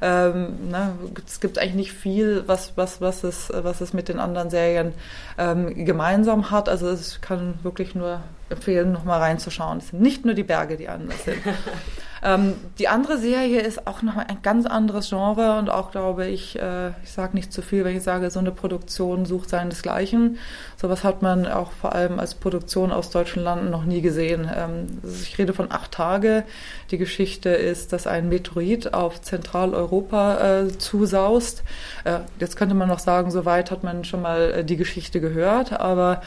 ähm, 0.00 0.70
ne, 0.70 0.92
es 1.26 1.40
gibt 1.40 1.58
eigentlich 1.58 1.74
nicht 1.74 1.92
viel, 1.92 2.44
was, 2.46 2.76
was, 2.76 3.00
was, 3.00 3.24
es, 3.24 3.50
was 3.52 3.80
es 3.80 3.92
mit 3.92 4.08
den 4.08 4.20
anderen 4.20 4.48
Serien 4.48 4.92
ähm, 5.38 5.84
gemeinsam 5.84 6.52
hat. 6.52 6.68
Also 6.68 6.88
es 6.88 7.20
kann 7.20 7.58
wirklich 7.64 7.96
nur 7.96 8.20
empfehlen, 8.50 8.92
nochmal 8.92 9.20
reinzuschauen. 9.20 9.78
Es 9.78 9.88
sind 9.88 10.02
nicht 10.02 10.24
nur 10.24 10.34
die 10.34 10.42
Berge, 10.42 10.76
die 10.76 10.88
anders 10.88 11.24
sind. 11.24 11.38
ähm, 12.22 12.54
die 12.78 12.88
andere 12.88 13.18
Serie 13.18 13.60
ist 13.60 13.86
auch 13.86 14.02
nochmal 14.02 14.26
ein 14.28 14.42
ganz 14.42 14.66
anderes 14.66 15.08
Genre 15.08 15.58
und 15.58 15.70
auch, 15.70 15.90
glaube 15.90 16.26
ich, 16.26 16.58
äh, 16.60 16.88
ich 17.02 17.12
sage 17.12 17.34
nicht 17.34 17.52
zu 17.52 17.62
viel, 17.62 17.84
wenn 17.84 17.96
ich 17.96 18.02
sage, 18.02 18.30
so 18.30 18.40
eine 18.40 18.52
Produktion 18.52 19.24
sucht 19.24 19.48
seinesgleichen. 19.48 20.38
Sowas 20.76 21.04
hat 21.04 21.22
man 21.22 21.46
auch 21.46 21.72
vor 21.72 21.94
allem 21.94 22.20
als 22.20 22.34
Produktion 22.34 22.92
aus 22.92 23.10
deutschen 23.10 23.42
Landen 23.42 23.70
noch 23.70 23.84
nie 23.84 24.02
gesehen. 24.02 24.50
Ähm, 24.54 24.98
ich 25.22 25.38
rede 25.38 25.54
von 25.54 25.72
acht 25.72 25.92
Tage. 25.92 26.44
Die 26.90 26.98
Geschichte 26.98 27.48
ist, 27.48 27.94
dass 27.94 28.06
ein 28.06 28.28
Meteorit 28.28 28.92
auf 28.92 29.22
Zentraleuropa 29.22 30.64
äh, 30.64 30.78
zusaust. 30.78 31.62
Äh, 32.04 32.20
jetzt 32.40 32.56
könnte 32.56 32.74
man 32.74 32.88
noch 32.88 32.98
sagen, 32.98 33.30
soweit 33.30 33.70
hat 33.70 33.84
man 33.84 34.04
schon 34.04 34.20
mal 34.20 34.52
äh, 34.52 34.64
die 34.64 34.76
Geschichte 34.76 35.20
gehört, 35.22 35.72
aber 35.72 36.20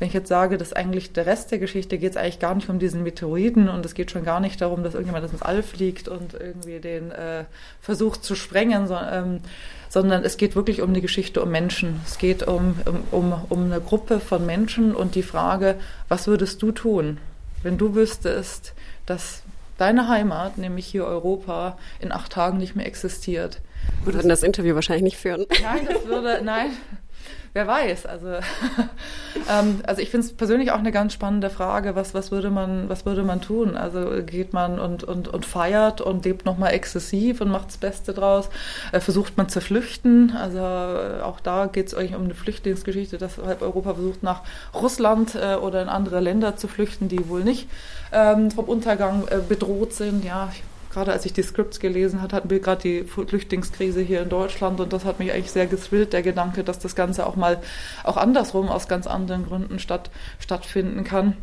wenn 0.00 0.08
ich 0.08 0.14
jetzt 0.14 0.28
sage, 0.28 0.56
dass 0.56 0.72
eigentlich 0.72 1.12
der 1.12 1.26
Rest 1.26 1.50
der 1.50 1.58
Geschichte 1.58 1.98
geht 1.98 2.12
es 2.12 2.16
eigentlich 2.16 2.38
gar 2.38 2.54
nicht 2.54 2.70
um 2.70 2.78
diesen 2.78 3.02
Meteoriten 3.02 3.68
und 3.68 3.84
es 3.84 3.92
geht 3.92 4.10
schon 4.10 4.24
gar 4.24 4.40
nicht 4.40 4.58
darum, 4.62 4.82
dass 4.82 4.94
irgendjemand 4.94 5.30
ins 5.30 5.42
All 5.42 5.62
fliegt 5.62 6.08
und 6.08 6.32
irgendwie 6.32 6.80
den 6.80 7.10
äh, 7.10 7.44
versucht 7.82 8.24
zu 8.24 8.34
sprengen, 8.34 8.86
so, 8.86 8.96
ähm, 8.96 9.40
sondern 9.90 10.24
es 10.24 10.38
geht 10.38 10.56
wirklich 10.56 10.80
um 10.80 10.94
die 10.94 11.02
Geschichte 11.02 11.42
um 11.42 11.50
Menschen. 11.50 12.00
Es 12.06 12.16
geht 12.16 12.48
um, 12.48 12.76
um, 12.86 13.02
um, 13.10 13.44
um 13.50 13.64
eine 13.66 13.82
Gruppe 13.82 14.20
von 14.20 14.46
Menschen 14.46 14.94
und 14.96 15.14
die 15.16 15.22
Frage, 15.22 15.76
was 16.08 16.26
würdest 16.26 16.62
du 16.62 16.72
tun, 16.72 17.18
wenn 17.62 17.76
du 17.76 17.94
wüsstest, 17.94 18.72
dass 19.04 19.42
deine 19.76 20.08
Heimat, 20.08 20.56
nämlich 20.56 20.86
hier 20.86 21.04
Europa, 21.04 21.76
in 22.00 22.10
acht 22.10 22.32
Tagen 22.32 22.56
nicht 22.56 22.74
mehr 22.74 22.86
existiert. 22.86 23.60
Wir 24.04 24.14
würden 24.14 24.30
das 24.30 24.42
Interview 24.42 24.74
wahrscheinlich 24.74 25.04
nicht 25.04 25.18
führen. 25.18 25.44
Nein, 25.62 25.86
das 25.92 26.06
würde, 26.06 26.40
nein, 26.42 26.70
wer 27.52 27.66
weiß. 27.66 28.06
Also, 28.06 28.28
ähm, 29.50 29.80
also 29.86 30.00
ich 30.00 30.10
finde 30.10 30.26
es 30.26 30.32
persönlich 30.32 30.70
auch 30.70 30.78
eine 30.78 30.92
ganz 30.92 31.12
spannende 31.12 31.50
Frage, 31.50 31.94
was, 31.94 32.14
was, 32.14 32.30
würde 32.30 32.50
man, 32.50 32.88
was 32.88 33.06
würde 33.06 33.22
man 33.22 33.40
tun? 33.40 33.76
Also 33.76 34.22
geht 34.24 34.52
man 34.52 34.78
und, 34.78 35.04
und, 35.04 35.28
und 35.28 35.46
feiert 35.46 36.00
und 36.00 36.24
lebt 36.24 36.46
nochmal 36.46 36.72
exzessiv 36.72 37.40
und 37.40 37.50
macht 37.50 37.68
das 37.68 37.76
Beste 37.76 38.12
draus? 38.14 38.50
Äh, 38.92 39.00
versucht 39.00 39.36
man 39.36 39.48
zu 39.48 39.60
flüchten? 39.60 40.32
Also 40.36 40.58
äh, 40.58 41.22
auch 41.22 41.40
da 41.40 41.66
geht 41.66 41.88
es 41.88 41.94
eigentlich 41.94 42.14
um 42.14 42.24
eine 42.24 42.34
Flüchtlingsgeschichte, 42.34 43.18
dass 43.18 43.38
halb 43.38 43.62
Europa 43.62 43.94
versucht, 43.94 44.22
nach 44.22 44.42
Russland 44.74 45.34
äh, 45.34 45.56
oder 45.56 45.82
in 45.82 45.88
andere 45.88 46.20
Länder 46.20 46.56
zu 46.56 46.68
flüchten, 46.68 47.08
die 47.08 47.28
wohl 47.28 47.42
nicht 47.42 47.68
ähm, 48.12 48.50
vom 48.50 48.66
Untergang 48.66 49.26
äh, 49.28 49.38
bedroht 49.46 49.92
sind. 49.92 50.24
Ja, 50.24 50.50
ich 50.52 50.62
gerade 50.90 51.12
als 51.12 51.24
ich 51.24 51.32
die 51.32 51.42
Scripts 51.42 51.80
gelesen 51.80 52.20
hat, 52.20 52.32
hatten 52.32 52.50
wir 52.50 52.60
gerade 52.60 52.82
die 52.82 53.04
Flüchtlingskrise 53.04 54.00
hier 54.00 54.22
in 54.22 54.28
Deutschland 54.28 54.80
und 54.80 54.92
das 54.92 55.04
hat 55.04 55.18
mich 55.18 55.32
eigentlich 55.32 55.52
sehr 55.52 55.66
gethrillt, 55.66 56.12
der 56.12 56.22
Gedanke, 56.22 56.64
dass 56.64 56.78
das 56.78 56.94
Ganze 56.94 57.26
auch 57.26 57.36
mal 57.36 57.62
auch 58.04 58.16
andersrum 58.16 58.68
aus 58.68 58.88
ganz 58.88 59.06
anderen 59.06 59.46
Gründen 59.46 59.78
statt, 59.78 60.10
stattfinden 60.38 61.04
kann. 61.04 61.36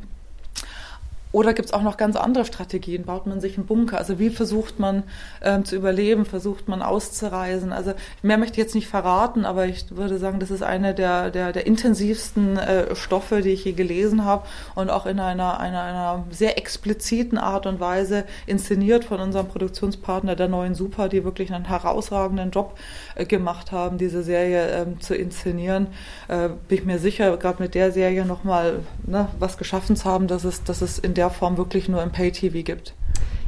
Oder 1.34 1.54
gibt 1.54 1.68
es 1.68 1.74
auch 1.74 1.82
noch 1.82 1.98
ganz 1.98 2.16
andere 2.16 2.46
Strategien? 2.46 3.04
Baut 3.04 3.28
man 3.28 3.42
sich 3.42 3.58
einen 3.58 3.66
Bunker? 3.66 3.98
Also 3.98 4.18
wie 4.18 4.30
versucht 4.30 4.80
man 4.80 5.04
ähm, 5.42 5.66
zu 5.66 5.76
überleben? 5.76 6.26
Versucht 6.26 6.70
man 6.70 6.82
auszureisen? 6.82 7.74
Also 7.74 7.94
mehr 8.22 8.38
möchte 8.38 8.54
ich 8.54 8.64
jetzt 8.66 8.76
nicht 8.76 8.88
verraten, 8.88 9.44
aber 9.44 9.66
ich 9.66 9.96
würde 9.96 10.20
sagen, 10.20 10.40
das 10.40 10.52
ist 10.52 10.64
eine 10.64 10.94
der, 10.94 11.30
der, 11.30 11.52
der 11.52 11.68
intensivsten 11.68 12.58
äh, 12.58 12.96
Stoffe, 12.96 13.42
die 13.42 13.50
ich 13.50 13.66
je 13.66 13.74
gelesen 13.74 14.24
habe 14.24 14.46
und 14.76 14.90
auch 14.90 15.06
in 15.06 15.20
einer, 15.20 15.60
einer, 15.60 15.82
einer 15.82 16.24
sehr 16.30 16.58
expliziten 16.58 17.38
Art 17.38 17.66
und 17.66 17.82
Weise 17.82 18.24
inszeniert 18.46 19.04
von 19.04 19.20
unserem 19.20 19.48
Produktionspartner 19.48 20.36
der 20.36 20.48
Neuen 20.48 20.76
Super, 20.76 21.10
die 21.10 21.26
wirklich 21.26 21.52
einen 21.52 21.66
herausragenden 21.66 22.52
Job 22.52 22.78
äh, 23.16 23.26
gemacht 23.26 23.74
haben, 23.74 23.98
diese 23.98 24.24
Serie 24.24 24.70
ähm, 24.70 25.02
zu 25.02 25.14
inszenieren. 25.14 25.88
Äh, 26.30 26.50
bin 26.70 26.78
ich 26.78 26.86
mir 26.86 27.00
sicher, 27.00 27.36
gerade 27.36 27.62
mit 27.62 27.76
der 27.76 27.92
Serie 27.92 28.26
nochmal 28.26 28.80
ne, 29.06 29.28
was 29.40 29.58
geschaffen 29.58 29.98
zu 29.98 30.06
haben, 30.06 30.28
dass 30.28 30.46
es, 30.46 30.64
dass 30.64 30.82
es 30.82 31.00
in 31.00 31.17
der 31.18 31.30
Form 31.30 31.58
wirklich 31.58 31.90
nur 31.90 32.02
im 32.02 32.12
Pay-TV 32.12 32.64
gibt. 32.64 32.94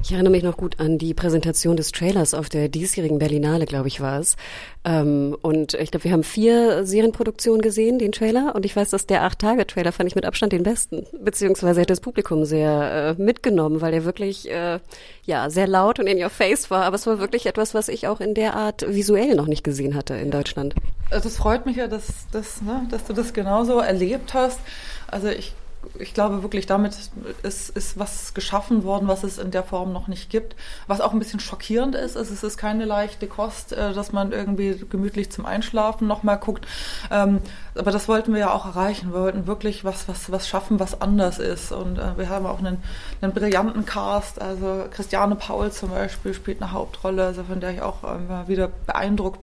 Ich 0.02 0.14
erinnere 0.14 0.32
mich 0.32 0.44
noch 0.44 0.56
gut 0.56 0.80
an 0.80 0.98
die 0.98 1.14
Präsentation 1.14 1.76
des 1.76 1.92
Trailers 1.92 2.34
auf 2.34 2.48
der 2.48 2.70
diesjährigen 2.70 3.20
Berlinale, 3.20 3.66
glaube 3.66 3.90
ich, 3.90 4.00
war 4.00 4.20
es. 4.20 4.38
Ähm, 4.86 5.36
und 5.42 5.74
ich 5.74 5.92
glaube, 5.92 6.06
wir 6.06 6.14
haben 6.14 6.24
vier 6.24 6.86
Serienproduktionen 6.86 7.62
gesehen, 7.62 8.00
den 8.00 8.14
Trailer. 8.14 8.56
Und 8.56 8.66
ich 8.66 8.76
weiß, 8.76 8.90
dass 8.90 9.08
der 9.08 9.24
Acht-Tage-Trailer 9.24 9.92
fand 9.92 10.08
ich 10.08 10.16
mit 10.16 10.26
Abstand 10.26 10.54
den 10.54 10.64
besten. 10.64 11.06
Beziehungsweise 11.22 11.82
hat 11.82 11.90
das 11.90 12.00
Publikum 12.00 12.46
sehr 12.46 13.16
äh, 13.20 13.22
mitgenommen, 13.22 13.82
weil 13.82 13.92
der 13.92 14.06
wirklich 14.06 14.50
äh, 14.50 14.80
ja 15.26 15.50
sehr 15.50 15.68
laut 15.68 16.00
und 16.00 16.08
in 16.08 16.22
your 16.24 16.30
face 16.30 16.72
war. 16.72 16.86
Aber 16.86 16.96
es 16.96 17.06
war 17.06 17.20
wirklich 17.20 17.46
etwas, 17.46 17.74
was 17.74 17.90
ich 17.90 18.08
auch 18.08 18.22
in 18.22 18.34
der 18.34 18.56
Art 18.56 18.88
visuell 18.88 19.36
noch 19.36 19.48
nicht 19.48 19.66
gesehen 19.66 19.96
hatte 19.96 20.14
in 20.16 20.32
Deutschland. 20.32 20.76
Also 21.12 21.28
es 21.28 21.38
freut 21.38 21.66
mich 21.66 21.76
ja, 21.76 21.88
dass, 21.88 22.26
dass, 22.32 22.62
ne, 22.62 22.88
dass 22.90 23.04
du 23.04 23.14
das 23.14 23.34
genauso 23.34 23.80
erlebt 23.80 24.34
hast. 24.34 24.60
Also 25.08 25.28
ich 25.28 25.54
ich 25.98 26.14
glaube 26.14 26.44
wirklich, 26.44 26.66
damit 26.66 26.98
ist, 27.44 27.70
ist 27.70 28.00
was 28.00 28.34
geschaffen 28.34 28.84
worden, 28.84 29.08
was 29.08 29.24
es 29.24 29.38
in 29.38 29.52
der 29.52 29.64
Form 29.64 29.94
noch 29.94 30.08
nicht 30.08 30.30
gibt. 30.30 30.56
Was 30.88 31.02
auch 31.02 31.14
ein 31.14 31.20
bisschen 31.20 31.40
schockierend 31.40 31.96
ist, 31.96 32.16
ist 32.16 32.32
es 32.32 32.44
ist 32.44 32.58
keine 32.58 32.86
leichte 32.86 33.28
Kost, 33.28 33.74
äh, 33.74 33.94
dass 33.94 34.12
man 34.12 34.32
irgendwie 34.32 34.84
gemütlich 34.90 35.32
zum 35.32 35.46
Einschlafen 35.46 36.08
nochmal 36.08 36.38
guckt. 36.38 36.66
Ähm, 37.12 37.40
aber 37.76 37.92
das 37.92 38.08
wollten 38.08 38.34
wir 38.34 38.40
ja 38.40 38.54
auch 38.54 38.66
erreichen. 38.66 39.14
Wir 39.14 39.22
wollten 39.22 39.48
wirklich 39.48 39.84
was, 39.84 40.08
was, 40.08 40.32
was 40.32 40.48
schaffen, 40.48 40.80
was 40.80 41.02
anders 41.02 41.40
ist. 41.40 41.72
Und 41.72 41.98
äh, 41.98 42.18
wir 42.18 42.30
haben 42.30 42.46
auch 42.46 42.60
einen, 42.60 42.84
einen 43.22 43.34
brillanten 43.34 43.86
Cast. 43.86 44.42
Also 44.42 44.86
Christiane 44.92 45.36
Paul 45.36 45.72
zum 45.72 45.90
Beispiel 45.90 46.34
spielt 46.34 46.62
eine 46.62 46.72
Hauptrolle, 46.72 47.26
also 47.26 47.44
von 47.44 47.60
der 47.60 47.72
ich 47.72 47.82
auch 47.82 48.04
immer 48.04 48.48
wieder 48.48 48.70
beeindruckt 48.86 49.40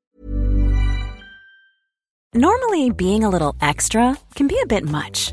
Normally 2.37 2.90
being 2.90 3.25
a 3.25 3.31
little 3.31 3.55
extra 3.62 4.14
can 4.35 4.47
be 4.47 4.59
a 4.62 4.66
bit 4.66 4.85
much. 4.85 5.33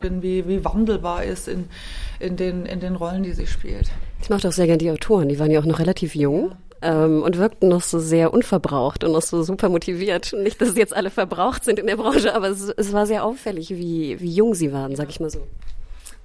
Bin, 0.00 0.22
wie, 0.22 0.46
wie 0.46 0.62
wandelbar 0.62 1.24
ist 1.24 1.48
in, 1.48 1.68
in, 2.20 2.36
den, 2.36 2.66
in 2.66 2.80
den 2.80 2.96
Rollen, 2.96 3.22
die 3.22 3.32
sie 3.32 3.46
spielt. 3.46 3.90
Ich 4.20 4.28
mochte 4.28 4.48
auch 4.48 4.52
sehr 4.52 4.66
gerne 4.66 4.78
die 4.78 4.90
Autoren, 4.90 5.28
die 5.28 5.38
waren 5.38 5.50
ja 5.50 5.58
auch 5.58 5.64
noch 5.64 5.78
relativ 5.78 6.14
jung. 6.14 6.52
Ähm, 6.82 7.22
und 7.22 7.38
wirkten 7.38 7.68
noch 7.68 7.80
so 7.80 7.98
sehr 7.98 8.34
unverbraucht 8.34 9.02
und 9.02 9.12
noch 9.12 9.22
so 9.22 9.42
super 9.42 9.70
motiviert. 9.70 10.34
Nicht, 10.34 10.60
dass 10.60 10.74
sie 10.74 10.80
jetzt 10.80 10.94
alle 10.94 11.08
verbraucht 11.08 11.64
sind 11.64 11.78
in 11.78 11.86
der 11.86 11.96
Branche, 11.96 12.34
aber 12.34 12.48
es, 12.48 12.68
es 12.68 12.92
war 12.92 13.06
sehr 13.06 13.24
auffällig, 13.24 13.70
wie, 13.70 14.20
wie 14.20 14.30
jung 14.30 14.54
sie 14.54 14.74
waren, 14.74 14.94
sag 14.94 15.08
ich 15.08 15.18
mal 15.18 15.30
so. 15.30 15.46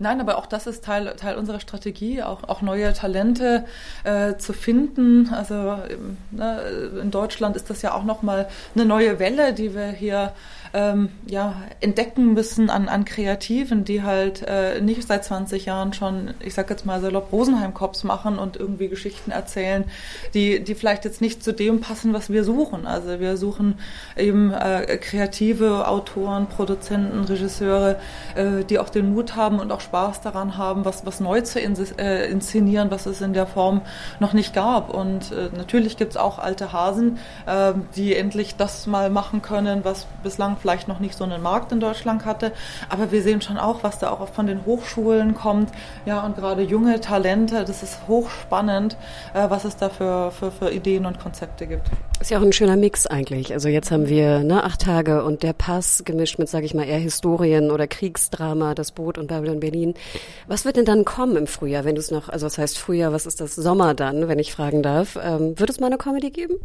Nein, 0.01 0.20
aber 0.20 0.40
auch 0.40 0.48
das 0.48 0.66
ist 0.66 0.84
Teil, 0.84 1.13
Teil 1.16 1.36
unserer 1.36 1.60
Strategie, 1.60 2.24
auch, 2.24 2.50
auch 2.50 2.63
neue 2.63 2.92
Talente 2.92 3.66
äh, 4.04 4.36
zu 4.36 4.51
finden. 4.51 5.30
Also 5.32 5.54
ähm, 5.54 6.18
ne, 6.32 6.60
in 7.01 7.12
Deutschland 7.12 7.56
ist 7.56 7.70
das 7.70 7.84
ja 7.84 7.94
auch 7.94 8.04
nochmal 8.04 8.50
eine 8.75 8.86
neue 8.86 9.20
Welle, 9.20 9.54
die 9.54 9.75
wir 9.75 9.88
hier 9.88 10.34
ähm, 10.74 11.10
ja, 11.25 11.56
entdecken 11.82 12.34
müssen 12.34 12.70
an, 12.70 12.88
an 12.88 13.06
Kreativen, 13.06 13.84
die 13.84 14.04
halt 14.04 14.44
äh, 14.48 14.82
nicht 14.82 15.08
seit 15.08 15.25
20 15.25 15.66
Jahren 15.66 15.94
schon, 15.94 16.34
ich 16.40 16.54
sag 16.54 16.70
jetzt 16.70 16.86
mal 16.86 17.01
salopp, 17.01 17.32
Rosenheim-Cops 17.32 18.04
machen 18.04 18.40
und 18.40 18.58
irgendwie 18.58 18.88
Geschichten 18.88 19.32
erzählen, 19.32 19.86
die, 20.34 20.63
die 20.63 20.75
vielleicht 20.75 21.06
jetzt 21.06 21.22
nicht 21.22 21.44
zu 21.44 21.54
dem 21.54 21.82
passen, 21.82 22.13
was 22.13 22.30
wir 22.30 22.44
suchen. 22.44 22.86
Also 22.86 23.20
wir 23.20 23.38
suchen 23.38 23.80
eben 24.16 24.54
äh, 24.54 24.98
kreative 24.98 25.88
Autoren, 25.88 26.48
Produzenten, 26.48 27.25
Regisseure, 27.25 27.98
äh, 28.36 28.63
die 28.63 28.80
auch 28.80 28.90
den 28.90 29.13
Mut 29.13 29.36
haben 29.36 29.60
und 29.60 29.72
auch 29.72 29.82
Spaß 29.82 30.22
daran 30.22 30.58
haben, 30.58 30.86
was, 30.86 31.06
was 31.06 31.20
neu 31.20 31.42
zu 31.42 31.60
äh, 31.60 32.30
inszenieren, 32.30 32.92
was 32.92 33.06
es 33.06 33.22
in 33.22 33.34
der 33.34 33.48
Form 33.48 33.82
noch 34.20 34.34
nicht 34.34 34.54
gab. 34.54 34.94
Und 34.94 35.32
äh, 35.32 35.50
natürlich 35.56 35.98
gibt 35.98 36.12
es 36.12 36.18
auch 36.18 36.40
alte 36.40 36.72
Hasen, 36.72 37.20
äh, 37.46 37.74
die 37.96 38.16
endlich 38.16 38.56
das 38.56 38.88
mal 38.88 39.10
machen 39.10 39.42
können, 39.42 39.84
was 39.84 40.08
bislang 40.24 40.58
vielleicht 40.62 40.88
noch 40.88 41.00
nicht 41.00 41.18
so 41.18 41.24
einen 41.24 41.41
Markt 41.41 41.72
in 41.72 41.80
Deutschland 41.80 42.25
hatte. 42.25 42.51
Aber 42.89 43.12
wir 43.12 43.22
sehen 43.22 43.41
schon 43.41 43.58
auch, 43.58 43.84
was 43.84 44.00
da 44.00 44.12
auch 44.12 44.27
von 44.30 44.48
den 44.48 44.65
Hochschulen 44.65 45.36
kommt. 45.36 45.70
Ja, 46.06 46.25
und 46.25 46.36
gerade 46.36 46.62
junge 46.62 47.01
Talente, 47.01 47.65
das 47.65 47.84
ist 47.84 48.08
hochspannend, 48.08 48.96
äh, 49.34 49.50
was 49.50 49.65
es 49.65 49.77
da 49.77 49.89
für, 49.89 50.32
für, 50.32 50.51
für 50.51 50.72
Ideen 50.72 51.06
und 51.06 51.20
Konzepte 51.20 51.68
gibt. 51.68 51.89
Ist 52.20 52.30
ja 52.30 52.38
auch 52.38 52.44
ein 52.44 52.53
schöner 52.53 52.75
Mix 52.75 53.08
eigentlich. 53.08 53.53
Also 53.53 53.68
jetzt 53.68 53.89
haben 53.89 54.08
wir 54.08 54.39
ne, 54.39 54.63
acht 54.63 54.82
Tage 54.82 55.24
und 55.24 55.44
der 55.44 55.53
Pass 55.53 56.03
gemischt 56.06 56.38
mit, 56.38 56.50
sage 56.50 56.65
ich 56.65 56.74
mal, 56.74 56.86
eher 56.86 57.00
Historien 57.00 57.72
oder 57.72 57.88
Kriegsdrama, 57.88 58.75
das 58.75 58.91
Boot 58.91 59.18
und 59.18 59.27
Babylon 59.27 59.60
Berlin. 59.60 59.96
Was 60.48 60.65
wird 60.65 60.77
denn 60.77 60.86
dann 60.86 61.03
kommen 61.03 61.36
im 61.36 61.48
Frühjahr, 61.48 61.84
wenn 61.84 61.96
du 61.96 62.01
es 62.01 62.12
noch, 62.12 62.30
also 62.30 62.46
was 62.46 62.58
heißt 62.58 62.77
Frühjahr, 62.77 63.12
was 63.12 63.25
ist 63.25 63.41
das 63.41 63.56
Sommer 63.56 63.94
dann, 63.94 64.27
wenn 64.27 64.38
ich 64.39 64.53
fragen 64.53 64.84
darf? 64.84 65.18
Ähm, 65.22 65.58
wird 65.60 65.70
es 65.70 65.80
mal 65.80 65.88
eine 65.88 65.98
Comedy 65.98 66.30
geben? 66.30 66.56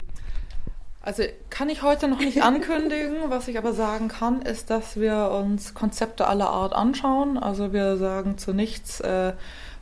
Also 1.06 1.22
kann 1.50 1.68
ich 1.68 1.82
heute 1.82 2.08
noch 2.08 2.18
nicht 2.18 2.42
ankündigen. 2.42 3.30
Was 3.30 3.46
ich 3.46 3.56
aber 3.58 3.72
sagen 3.72 4.08
kann, 4.08 4.42
ist, 4.42 4.70
dass 4.70 4.98
wir 4.98 5.30
uns 5.30 5.72
Konzepte 5.72 6.26
aller 6.26 6.50
Art 6.50 6.74
anschauen. 6.74 7.38
Also 7.38 7.72
wir 7.72 7.96
sagen 7.96 8.38
zu 8.38 8.52
nichts, 8.52 8.98
äh, 8.98 9.32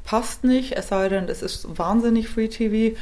passt 0.05 0.45
nicht, 0.45 0.77
es 0.77 0.89
sei 0.89 1.09
denn, 1.09 1.31
es 1.31 1.41
ist 1.41 1.79
wahnsinnig 1.79 2.29
Free 2.29 2.49
TV. 2.49 2.95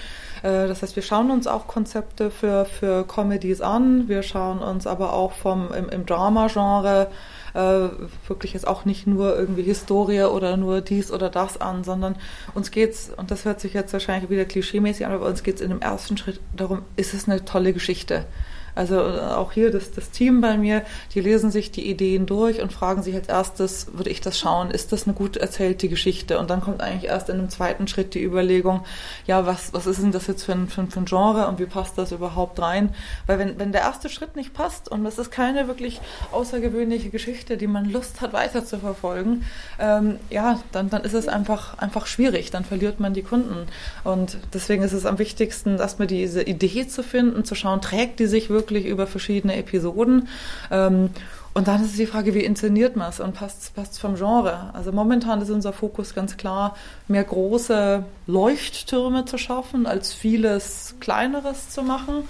Äh, 0.45 0.69
das 0.69 0.83
heißt, 0.83 0.95
wir 0.95 1.03
schauen 1.03 1.33
uns 1.33 1.49
auch 1.49 1.67
Konzepte 1.67 2.31
für, 2.31 2.65
für 2.65 3.05
Comedies 3.05 3.61
an. 3.61 4.07
Wir 4.07 4.23
schauen 4.23 4.61
uns 4.61 4.87
aber 4.87 5.15
auch 5.15 5.33
vom, 5.33 5.73
im, 5.73 5.89
im 5.89 6.07
Drama-Genre 6.07 7.09
äh, 7.55 7.89
wirklich 8.29 8.53
jetzt 8.53 8.67
auch 8.67 8.85
nicht 8.85 9.07
nur 9.07 9.37
irgendwie 9.37 9.63
Historie 9.63 10.23
oder 10.23 10.57
nur 10.57 10.81
dies 10.81 11.11
oder 11.11 11.31
das 11.31 11.61
an, 11.61 11.85
sondern 11.85 12.17
uns 12.55 12.71
geht's, 12.71 13.11
und 13.17 13.31
das 13.31 13.45
hört 13.45 13.61
sich 13.61 13.75
jetzt 13.75 13.93
wahrscheinlich 13.93 14.31
wieder 14.31 14.45
klischeemäßig 14.45 15.07
an, 15.07 15.13
aber 15.13 15.27
uns 15.27 15.43
geht's 15.43 15.61
in 15.61 15.71
dem 15.71 15.81
ersten 15.81 16.17
Schritt 16.17 16.41
darum, 16.57 16.83
ist 16.97 17.15
es 17.15 17.29
eine 17.29 17.45
tolle 17.45 17.73
Geschichte? 17.73 18.25
Also 18.75 18.97
äh, 18.97 19.21
auch 19.21 19.53
hier 19.53 19.71
das, 19.71 19.91
das 19.93 20.11
Team 20.11 20.41
bei 20.41 20.57
mir, 20.57 20.83
die 21.15 21.21
lesen 21.21 21.51
sich 21.51 21.71
die 21.71 21.89
Ideen 21.89 22.27
durch 22.27 22.63
und 22.63 22.73
fragen 22.73 23.03
sich 23.03 23.15
als 23.15 23.29
erstes, 23.29 23.89
würde 23.93 24.11
ich 24.11 24.21
das 24.21 24.39
schauen, 24.39 24.71
ist 24.71 24.93
das 24.93 25.05
eine 25.05 25.15
gut 25.15 25.37
erzählte 25.37 25.89
Geschichte? 25.89 26.39
Und 26.39 26.51
dann 26.51 26.61
kommt 26.61 26.81
eigentlich 26.81 27.11
erst 27.11 27.29
in 27.29 27.39
einem 27.39 27.51
zweiten 27.51 27.87
Schritt 27.89 28.15
die 28.15 28.23
Überlegung, 28.23 28.85
ja, 29.27 29.47
was, 29.47 29.73
was 29.73 29.87
ist 29.87 30.03
denn 30.03 30.13
das 30.13 30.27
jetzt 30.27 30.45
für 30.45 30.53
ein, 30.53 30.69
für, 30.69 30.87
für 30.87 31.01
ein 31.01 31.05
Genre 31.05 31.49
und 31.49 31.59
wie 31.59 31.67
passt 31.67 31.99
das 31.99 32.13
überhaupt 32.13 32.61
rein? 32.61 32.95
Weil 33.27 33.39
wenn, 33.39 33.59
wenn 33.59 33.73
der 33.73 33.83
erste 33.83 34.09
Schritt 34.09 34.37
nicht 34.37 34.55
passt 34.55 34.89
und 34.89 35.05
es 35.05 35.19
ist 35.19 35.31
keine 35.31 35.69
wirklich 35.69 36.01
außergewöhnliche 36.33 37.11
Geschichte, 37.11 37.57
die 37.57 37.67
man 37.67 37.91
Lust 37.91 38.21
hat 38.21 38.33
weiter 38.33 38.65
zu 38.65 38.79
verfolgen, 38.79 39.45
ähm, 39.79 40.17
ja, 40.31 40.61
dann, 40.73 40.89
dann 40.89 41.03
ist 41.03 41.15
es 41.15 41.29
einfach, 41.29 41.79
einfach 41.79 42.07
schwierig, 42.07 42.51
dann 42.51 42.65
verliert 42.65 43.01
man 43.01 43.13
die 43.13 43.23
Kunden. 43.23 43.67
Und 44.05 44.39
deswegen 44.55 44.83
ist 44.83 44.93
es 44.93 45.05
am 45.05 45.19
wichtigsten, 45.19 45.79
erstmal 45.79 46.09
diese 46.09 46.43
Idee 46.43 46.87
zu 46.87 47.03
finden, 47.03 47.45
zu 47.45 47.55
schauen, 47.55 47.81
trägt 47.81 48.19
die 48.19 48.27
sich 48.27 48.49
wirklich 48.49 48.62
wirklich 48.63 48.87
über 48.87 49.07
verschiedene 49.07 49.57
Episoden. 49.57 50.29
Ähm, 50.71 51.11
und 51.55 51.69
dann 51.69 51.83
ist 51.83 51.91
es 51.91 51.97
die 51.97 52.07
Frage, 52.07 52.33
wie 52.35 52.45
inszeniert 52.45 52.97
man 52.97 53.11
es 53.11 53.21
und 53.21 53.35
passt 53.35 53.73
es 53.77 53.99
vom 53.99 54.15
Genre? 54.15 54.71
Also 54.73 54.91
momentan 54.91 55.43
ist 55.43 55.51
unser 55.51 55.75
Fokus 55.75 56.15
ganz 56.15 56.39
klar, 56.39 56.77
mehr 57.09 57.25
große 57.25 58.05
Leuchttürme 58.27 59.27
zu 59.27 59.37
schaffen, 59.37 59.87
als 59.87 60.15
vieles 60.15 60.95
Kleineres 61.01 61.69
zu 61.69 61.83
machen. 61.83 62.25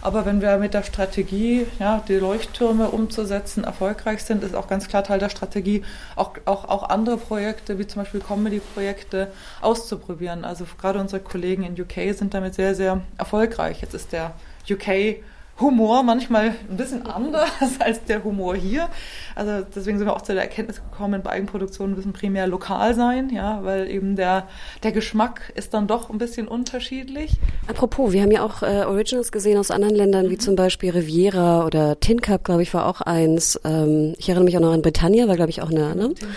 Aber 0.00 0.24
wenn 0.26 0.40
wir 0.40 0.58
mit 0.58 0.74
der 0.74 0.84
Strategie, 0.84 1.66
ja, 1.80 2.02
die 2.06 2.14
Leuchttürme 2.14 2.88
umzusetzen, 2.88 3.64
erfolgreich 3.64 4.22
sind, 4.22 4.44
ist 4.44 4.54
auch 4.54 4.68
ganz 4.68 4.86
klar 4.86 5.02
Teil 5.02 5.18
der 5.18 5.28
Strategie, 5.28 5.82
auch, 6.14 6.34
auch, 6.44 6.68
auch 6.68 6.88
andere 6.88 7.16
Projekte, 7.16 7.80
wie 7.80 7.86
zum 7.88 8.02
Beispiel 8.02 8.20
Comedy-Projekte, 8.20 9.32
auszuprobieren. 9.60 10.44
Also 10.44 10.66
gerade 10.80 11.00
unsere 11.00 11.20
Kollegen 11.20 11.64
in 11.64 11.72
UK 11.80 12.16
sind 12.16 12.32
damit 12.32 12.54
sehr, 12.54 12.76
sehr 12.76 13.00
erfolgreich. 13.16 13.80
Jetzt 13.80 13.94
ist 13.94 14.12
der 14.12 14.34
UK 14.70 15.16
Humor 15.60 16.02
manchmal 16.02 16.54
ein 16.70 16.76
bisschen 16.76 17.06
anders 17.06 17.50
als 17.80 18.04
der 18.04 18.22
Humor 18.22 18.54
hier. 18.54 18.88
Also 19.34 19.66
deswegen 19.74 19.98
sind 19.98 20.06
wir 20.06 20.14
auch 20.14 20.22
zu 20.22 20.32
der 20.32 20.42
Erkenntnis 20.42 20.76
gekommen, 20.76 21.22
bei 21.22 21.30
Eigenproduktionen 21.30 21.96
müssen 21.96 22.12
primär 22.12 22.46
lokal 22.46 22.94
sein, 22.94 23.30
ja, 23.30 23.64
weil 23.64 23.90
eben 23.90 24.16
der, 24.16 24.48
der 24.82 24.92
Geschmack 24.92 25.52
ist 25.54 25.74
dann 25.74 25.86
doch 25.86 26.10
ein 26.10 26.18
bisschen 26.18 26.48
unterschiedlich. 26.48 27.32
Apropos, 27.66 28.12
wir 28.12 28.22
haben 28.22 28.30
ja 28.30 28.42
auch 28.42 28.62
äh, 28.62 28.84
Originals 28.84 29.32
gesehen 29.32 29.58
aus 29.58 29.70
anderen 29.70 29.94
Ländern, 29.94 30.30
wie 30.30 30.34
mhm. 30.34 30.40
zum 30.40 30.56
Beispiel 30.56 30.90
Riviera 30.90 31.64
oder 31.64 31.98
Tin 31.98 32.20
Cup, 32.20 32.44
glaube 32.44 32.62
ich, 32.62 32.72
war 32.72 32.86
auch 32.86 33.00
eins. 33.00 33.60
Ähm, 33.64 34.14
ich 34.18 34.28
erinnere 34.28 34.44
mich 34.44 34.56
auch 34.56 34.62
noch 34.62 34.72
an 34.72 34.82
Britannia, 34.82 35.26
war, 35.28 35.36
glaube 35.36 35.50
ich, 35.50 35.62
auch 35.62 35.70
eine, 35.70 35.94
ne? 35.94 36.14
Tin, 36.14 36.28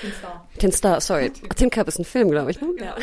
Tin 0.00 0.12
Star. 0.12 0.48
Tin 0.58 0.72
Star, 0.72 1.00
sorry. 1.00 1.30
Tin 1.56 1.70
Cup 1.70 1.88
ist 1.88 1.98
ein 1.98 2.04
Film, 2.04 2.30
glaube 2.30 2.50
ich, 2.50 2.60
ne? 2.60 2.68
Ja. 2.80 2.96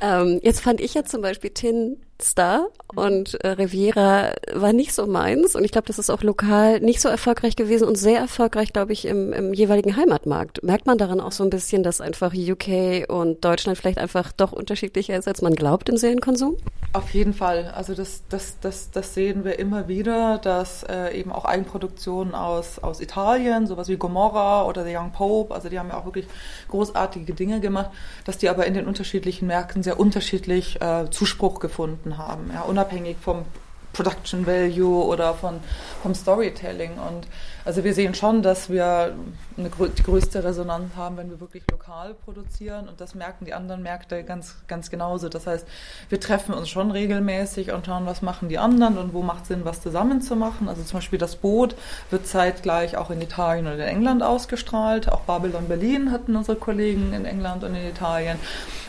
ähm, 0.22 0.40
jetzt 0.42 0.60
fand 0.60 0.80
ich 0.80 0.94
ja 0.94 1.04
zum 1.04 1.22
Beispiel 1.22 1.50
Tin 1.50 1.96
Star 2.24 2.68
und 2.94 3.42
äh, 3.44 3.48
Riviera 3.48 4.32
war 4.52 4.72
nicht 4.72 4.92
so 4.92 5.06
meins 5.06 5.56
und 5.56 5.64
ich 5.64 5.72
glaube, 5.72 5.86
das 5.86 5.98
ist 5.98 6.10
auch 6.10 6.22
lokal 6.22 6.80
nicht 6.80 7.00
so 7.00 7.08
erfolgreich 7.08 7.56
gewesen 7.56 7.88
und 7.88 7.96
sehr 7.96 8.18
erfolgreich, 8.18 8.72
glaube 8.72 8.92
ich, 8.92 9.06
im, 9.06 9.32
im 9.32 9.54
jeweiligen 9.54 9.96
Heimatmarkt. 9.96 10.62
Merkt 10.62 10.86
man 10.86 10.98
daran 10.98 11.20
auch 11.20 11.32
so 11.32 11.44
ein 11.44 11.50
bisschen, 11.50 11.82
dass 11.82 12.00
einfach 12.00 12.34
UK 12.34 13.08
und 13.08 13.44
Deutschland 13.44 13.78
vielleicht 13.78 13.98
einfach 13.98 14.32
doch 14.32 14.52
unterschiedlicher 14.52 15.16
ist, 15.16 15.28
als 15.28 15.42
man 15.42 15.54
glaubt 15.54 15.88
im 15.88 15.96
Serienkonsum? 15.96 16.56
Auf 16.94 17.14
jeden 17.14 17.32
Fall. 17.32 17.72
Also 17.74 17.94
das, 17.94 18.22
das, 18.28 18.58
das, 18.60 18.90
das 18.90 19.14
sehen 19.14 19.44
wir 19.44 19.58
immer 19.58 19.88
wieder, 19.88 20.38
dass 20.38 20.82
äh, 20.82 21.18
eben 21.18 21.32
auch 21.32 21.46
Eigenproduktionen 21.46 22.34
aus, 22.34 22.78
aus 22.78 23.00
Italien, 23.00 23.66
sowas 23.66 23.88
wie 23.88 23.96
Gomorra 23.96 24.66
oder 24.66 24.84
The 24.84 24.94
Young 24.94 25.12
Pope, 25.12 25.54
also 25.54 25.70
die 25.70 25.78
haben 25.78 25.88
ja 25.88 25.96
auch 25.96 26.04
wirklich 26.04 26.26
großartige 26.68 27.32
Dinge 27.32 27.60
gemacht, 27.60 27.90
dass 28.26 28.36
die 28.36 28.50
aber 28.50 28.66
in 28.66 28.74
den 28.74 28.86
unterschiedlichen 28.86 29.46
Märkten 29.46 29.82
sehr 29.82 29.98
unterschiedlich 29.98 30.82
äh, 30.82 31.08
Zuspruch 31.10 31.60
gefunden 31.60 32.11
haben, 32.18 32.50
ja, 32.52 32.62
unabhängig 32.62 33.16
vom 33.20 33.44
Production 33.92 34.46
Value 34.46 35.04
oder 35.04 35.34
von, 35.34 35.60
vom 36.02 36.14
Storytelling. 36.14 36.92
Und 36.92 37.26
also 37.64 37.84
wir 37.84 37.94
sehen 37.94 38.14
schon, 38.14 38.42
dass 38.42 38.70
wir 38.70 39.14
eine, 39.56 39.70
die 39.70 40.02
größte 40.02 40.44
Resonanz 40.44 40.96
haben, 40.96 41.16
wenn 41.16 41.30
wir 41.30 41.40
wirklich 41.40 41.64
lokal 41.70 42.14
produzieren. 42.14 42.88
Und 42.88 43.00
das 43.00 43.14
merken 43.14 43.44
die 43.44 43.54
anderen 43.54 43.82
Märkte 43.82 44.22
ganz, 44.24 44.56
ganz 44.68 44.90
genauso. 44.90 45.28
Das 45.28 45.46
heißt, 45.46 45.66
wir 46.08 46.20
treffen 46.20 46.54
uns 46.54 46.68
schon 46.68 46.90
regelmäßig 46.90 47.72
und 47.72 47.86
schauen, 47.86 48.06
was 48.06 48.22
machen 48.22 48.48
die 48.48 48.58
anderen 48.58 48.98
und 48.98 49.14
wo 49.14 49.22
macht 49.22 49.46
Sinn, 49.46 49.64
was 49.64 49.80
zusammen 49.80 50.22
zu 50.22 50.36
machen. 50.36 50.68
Also 50.68 50.82
zum 50.82 50.98
Beispiel 50.98 51.18
das 51.18 51.36
Boot 51.36 51.74
wird 52.10 52.26
zeitgleich 52.26 52.96
auch 52.96 53.10
in 53.10 53.20
Italien 53.20 53.66
und 53.66 53.74
in 53.74 53.80
England 53.80 54.22
ausgestrahlt. 54.22 55.10
Auch 55.10 55.22
Babylon 55.22 55.68
Berlin 55.68 56.10
hatten 56.10 56.36
unsere 56.36 56.56
Kollegen 56.56 57.12
in 57.12 57.24
England 57.24 57.64
und 57.64 57.74
in 57.74 57.86
Italien. 57.86 58.38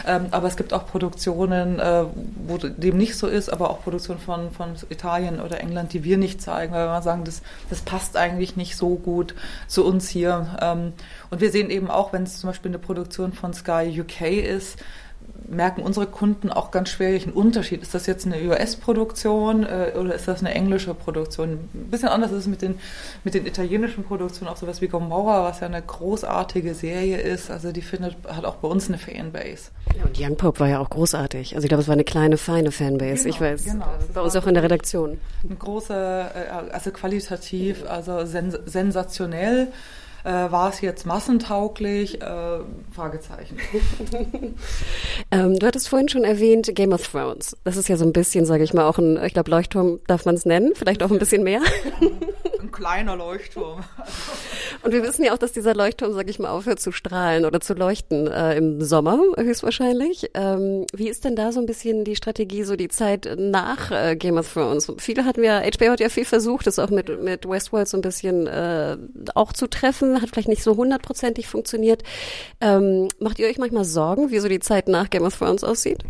Ähm, 0.05 0.27
aber 0.31 0.47
es 0.47 0.57
gibt 0.57 0.73
auch 0.73 0.85
Produktionen, 0.85 1.79
äh, 1.79 2.03
wo 2.47 2.57
dem 2.57 2.97
nicht 2.97 3.17
so 3.17 3.27
ist, 3.27 3.49
aber 3.49 3.69
auch 3.69 3.81
Produktionen 3.81 4.19
von, 4.19 4.51
von 4.51 4.75
Italien 4.89 5.39
oder 5.39 5.59
England, 5.61 5.93
die 5.93 6.03
wir 6.03 6.17
nicht 6.17 6.41
zeigen, 6.41 6.73
weil 6.73 6.87
wir 6.87 7.01
sagen, 7.01 7.23
das, 7.23 7.41
das 7.69 7.81
passt 7.81 8.17
eigentlich 8.17 8.57
nicht 8.57 8.75
so 8.75 8.95
gut 8.95 9.33
zu 9.67 9.85
uns 9.85 10.09
hier. 10.09 10.52
Ähm, 10.61 10.93
und 11.29 11.41
wir 11.41 11.51
sehen 11.51 11.69
eben 11.69 11.89
auch, 11.89 12.13
wenn 12.13 12.23
es 12.23 12.39
zum 12.39 12.49
Beispiel 12.49 12.71
eine 12.71 12.79
Produktion 12.79 13.33
von 13.33 13.53
Sky 13.53 14.01
UK 14.01 14.21
ist, 14.21 14.77
merken 15.49 15.81
unsere 15.81 16.07
Kunden 16.07 16.51
auch 16.51 16.71
ganz 16.71 16.89
schwer 16.89 17.11
welchen 17.11 17.33
Unterschied. 17.33 17.81
Ist 17.81 17.93
das 17.93 18.05
jetzt 18.05 18.25
eine 18.25 18.41
US-Produktion 18.41 19.63
äh, 19.63 19.93
oder 19.99 20.15
ist 20.15 20.27
das 20.27 20.39
eine 20.39 20.53
englische 20.53 20.93
Produktion? 20.93 21.69
Ein 21.73 21.89
bisschen 21.91 22.09
anders 22.09 22.31
ist 22.31 22.39
es 22.39 22.47
mit 22.47 22.61
den, 22.61 22.75
mit 23.23 23.33
den 23.33 23.45
italienischen 23.45 24.03
Produktionen, 24.03 24.49
auch 24.49 24.57
sowas 24.57 24.81
wie 24.81 24.87
Gomorra, 24.87 25.43
was 25.43 25.59
ja 25.59 25.67
eine 25.67 25.81
großartige 25.81 26.73
Serie 26.73 27.17
ist. 27.17 27.51
Also 27.51 27.71
die 27.71 27.81
findet, 27.81 28.15
hat 28.27 28.45
auch 28.45 28.55
bei 28.55 28.67
uns 28.67 28.87
eine 28.87 28.97
Fanbase. 28.97 29.71
Ja, 29.97 30.05
und 30.05 30.19
Young 30.19 30.37
Pope 30.37 30.59
war 30.61 30.69
ja 30.69 30.79
auch 30.79 30.89
großartig. 30.89 31.55
Also 31.55 31.65
ich 31.65 31.69
glaube, 31.69 31.81
es 31.81 31.87
war 31.87 31.93
eine 31.93 32.03
kleine, 32.05 32.37
feine 32.37 32.71
Fanbase. 32.71 33.23
Genau, 33.23 33.35
ich 33.35 33.41
weiß, 33.41 33.65
genau. 33.65 33.85
bei 34.13 34.21
uns 34.21 34.35
auch 34.35 34.47
in 34.47 34.53
der 34.53 34.63
Redaktion. 34.63 35.19
Eine 35.43 35.55
große, 35.55 35.93
äh, 35.93 36.73
also 36.73 36.91
qualitativ, 36.91 37.83
also 37.87 38.25
sens 38.25 38.57
sensationell. 38.65 39.67
Äh, 40.23 40.51
war 40.51 40.69
es 40.69 40.81
jetzt 40.81 41.05
massentauglich? 41.05 42.21
Äh, 42.21 42.59
Fragezeichen. 42.91 43.57
ähm, 45.31 45.59
du 45.59 45.67
hattest 45.67 45.89
vorhin 45.89 46.07
schon 46.07 46.23
erwähnt 46.23 46.69
Game 46.73 46.93
of 46.93 47.05
Thrones. 47.07 47.57
Das 47.63 47.75
ist 47.75 47.89
ja 47.89 47.97
so 47.97 48.05
ein 48.05 48.13
bisschen, 48.13 48.45
sage 48.45 48.63
ich 48.63 48.73
mal, 48.73 48.87
auch 48.87 48.97
ein, 48.97 49.21
ich 49.23 49.33
glaube, 49.33 49.51
Leuchtturm 49.51 49.99
darf 50.07 50.25
man 50.25 50.35
es 50.35 50.45
nennen, 50.45 50.71
vielleicht 50.75 51.03
auch 51.03 51.11
ein 51.11 51.19
bisschen 51.19 51.43
mehr. 51.43 51.61
ein 52.59 52.71
kleiner 52.71 53.15
Leuchtturm. 53.15 53.83
Und 54.83 54.91
wir 54.91 55.01
wissen 55.01 55.23
ja 55.23 55.33
auch, 55.33 55.37
dass 55.37 55.53
dieser 55.53 55.73
Leuchtturm, 55.73 56.13
sage 56.13 56.29
ich 56.29 56.39
mal, 56.39 56.49
aufhört 56.49 56.79
zu 56.79 56.91
strahlen 56.91 57.45
oder 57.45 57.61
zu 57.61 57.73
leuchten 57.73 58.27
äh, 58.27 58.57
im 58.57 58.81
Sommer 58.81 59.17
höchstwahrscheinlich. 59.37 60.31
Ähm, 60.33 60.85
wie 60.93 61.07
ist 61.07 61.23
denn 61.23 61.37
da 61.37 61.53
so 61.53 61.61
ein 61.61 61.65
bisschen 61.65 62.03
die 62.03 62.17
Strategie, 62.17 62.63
so 62.63 62.75
die 62.75 62.89
Zeit 62.89 63.33
nach 63.37 63.91
äh, 63.91 64.17
Game 64.17 64.37
of 64.37 64.51
Thrones? 64.51 64.91
Viele 64.97 65.23
hatten 65.23 65.43
ja, 65.43 65.61
HBO 65.61 65.91
hat 65.91 66.01
ja 66.01 66.09
viel 66.09 66.25
versucht, 66.25 66.67
das 66.67 66.79
auch 66.79 66.89
mit, 66.89 67.23
mit 67.23 67.47
Westworld 67.47 67.87
so 67.87 67.97
ein 67.97 68.01
bisschen 68.01 68.45
äh, 68.47 68.97
auch 69.35 69.53
zu 69.53 69.67
treffen 69.67 70.21
hat 70.21 70.29
vielleicht 70.31 70.49
nicht 70.49 70.63
so 70.63 70.75
hundertprozentig 70.75 71.47
funktioniert. 71.47 72.03
Ähm, 72.59 73.07
macht 73.19 73.39
ihr 73.39 73.47
euch 73.47 73.57
manchmal 73.57 73.85
Sorgen, 73.85 74.31
wie 74.31 74.39
so 74.39 74.49
die 74.49 74.59
Zeit 74.59 74.89
nach 74.89 75.09
Game 75.09 75.23
of 75.23 75.37
Thrones 75.37 75.63
aussieht? 75.63 76.03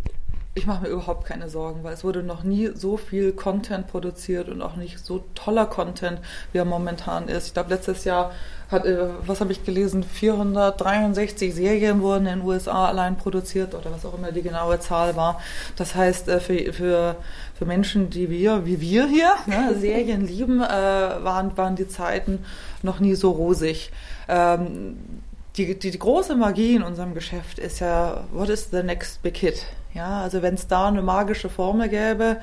Ich 0.55 0.67
mache 0.67 0.83
mir 0.83 0.89
überhaupt 0.89 1.25
keine 1.25 1.49
Sorgen, 1.49 1.83
weil 1.83 1.95
es 1.95 2.03
wurde 2.03 2.21
noch 2.21 2.43
nie 2.43 2.69
so 2.75 2.95
viel 2.95 3.31
Content 3.31 3.87
produziert 3.87 4.49
und 4.49 4.61
auch 4.61 4.75
nicht 4.75 5.03
so 5.03 5.23
toller 5.33 5.65
Content, 5.65 6.19
wie 6.51 6.59
er 6.59 6.65
momentan 6.65 7.27
ist. 7.27 7.47
Ich 7.47 7.53
glaube, 7.53 7.71
letztes 7.71 8.03
Jahr 8.03 8.31
hat, 8.69 8.85
äh, 8.85 9.07
was 9.25 9.41
habe 9.41 9.51
ich 9.51 9.65
gelesen, 9.65 10.03
463 10.03 11.55
Serien 11.55 12.01
wurden 12.01 12.27
in 12.27 12.39
den 12.39 12.47
USA 12.47 12.85
allein 12.85 13.17
produziert 13.17 13.73
oder 13.73 13.91
was 13.91 14.05
auch 14.05 14.13
immer 14.15 14.31
die 14.31 14.43
genaue 14.43 14.79
Zahl 14.79 15.15
war. 15.15 15.41
Das 15.75 15.95
heißt, 15.95 16.27
äh, 16.27 16.39
für, 16.39 16.71
für, 16.71 17.15
für 17.55 17.65
Menschen, 17.65 18.11
die 18.11 18.29
wir, 18.29 18.63
wie 18.63 18.79
wir 18.79 19.07
hier, 19.07 19.33
ne, 19.47 19.75
Serien 19.79 20.27
lieben, 20.27 20.61
äh, 20.61 20.67
waren, 20.67 21.57
waren 21.57 21.75
die 21.75 21.87
Zeiten 21.87 22.45
noch 22.83 22.99
nie 22.99 23.15
so 23.15 23.31
rosig. 23.31 23.91
Ähm, 24.27 25.22
die, 25.57 25.77
die, 25.77 25.91
die 25.91 25.99
große 25.99 26.35
Magie 26.35 26.75
in 26.75 26.83
unserem 26.83 27.13
Geschäft 27.13 27.59
ist 27.59 27.79
ja, 27.79 28.23
what 28.31 28.49
is 28.49 28.69
the 28.71 28.81
next 28.81 29.21
big 29.21 29.37
hit? 29.37 29.65
Ja, 29.93 30.21
also 30.21 30.41
wenn 30.41 30.55
es 30.55 30.67
da 30.67 30.87
eine 30.87 31.03
magische 31.03 31.49
Formel 31.49 31.87
gäbe, 31.87 32.37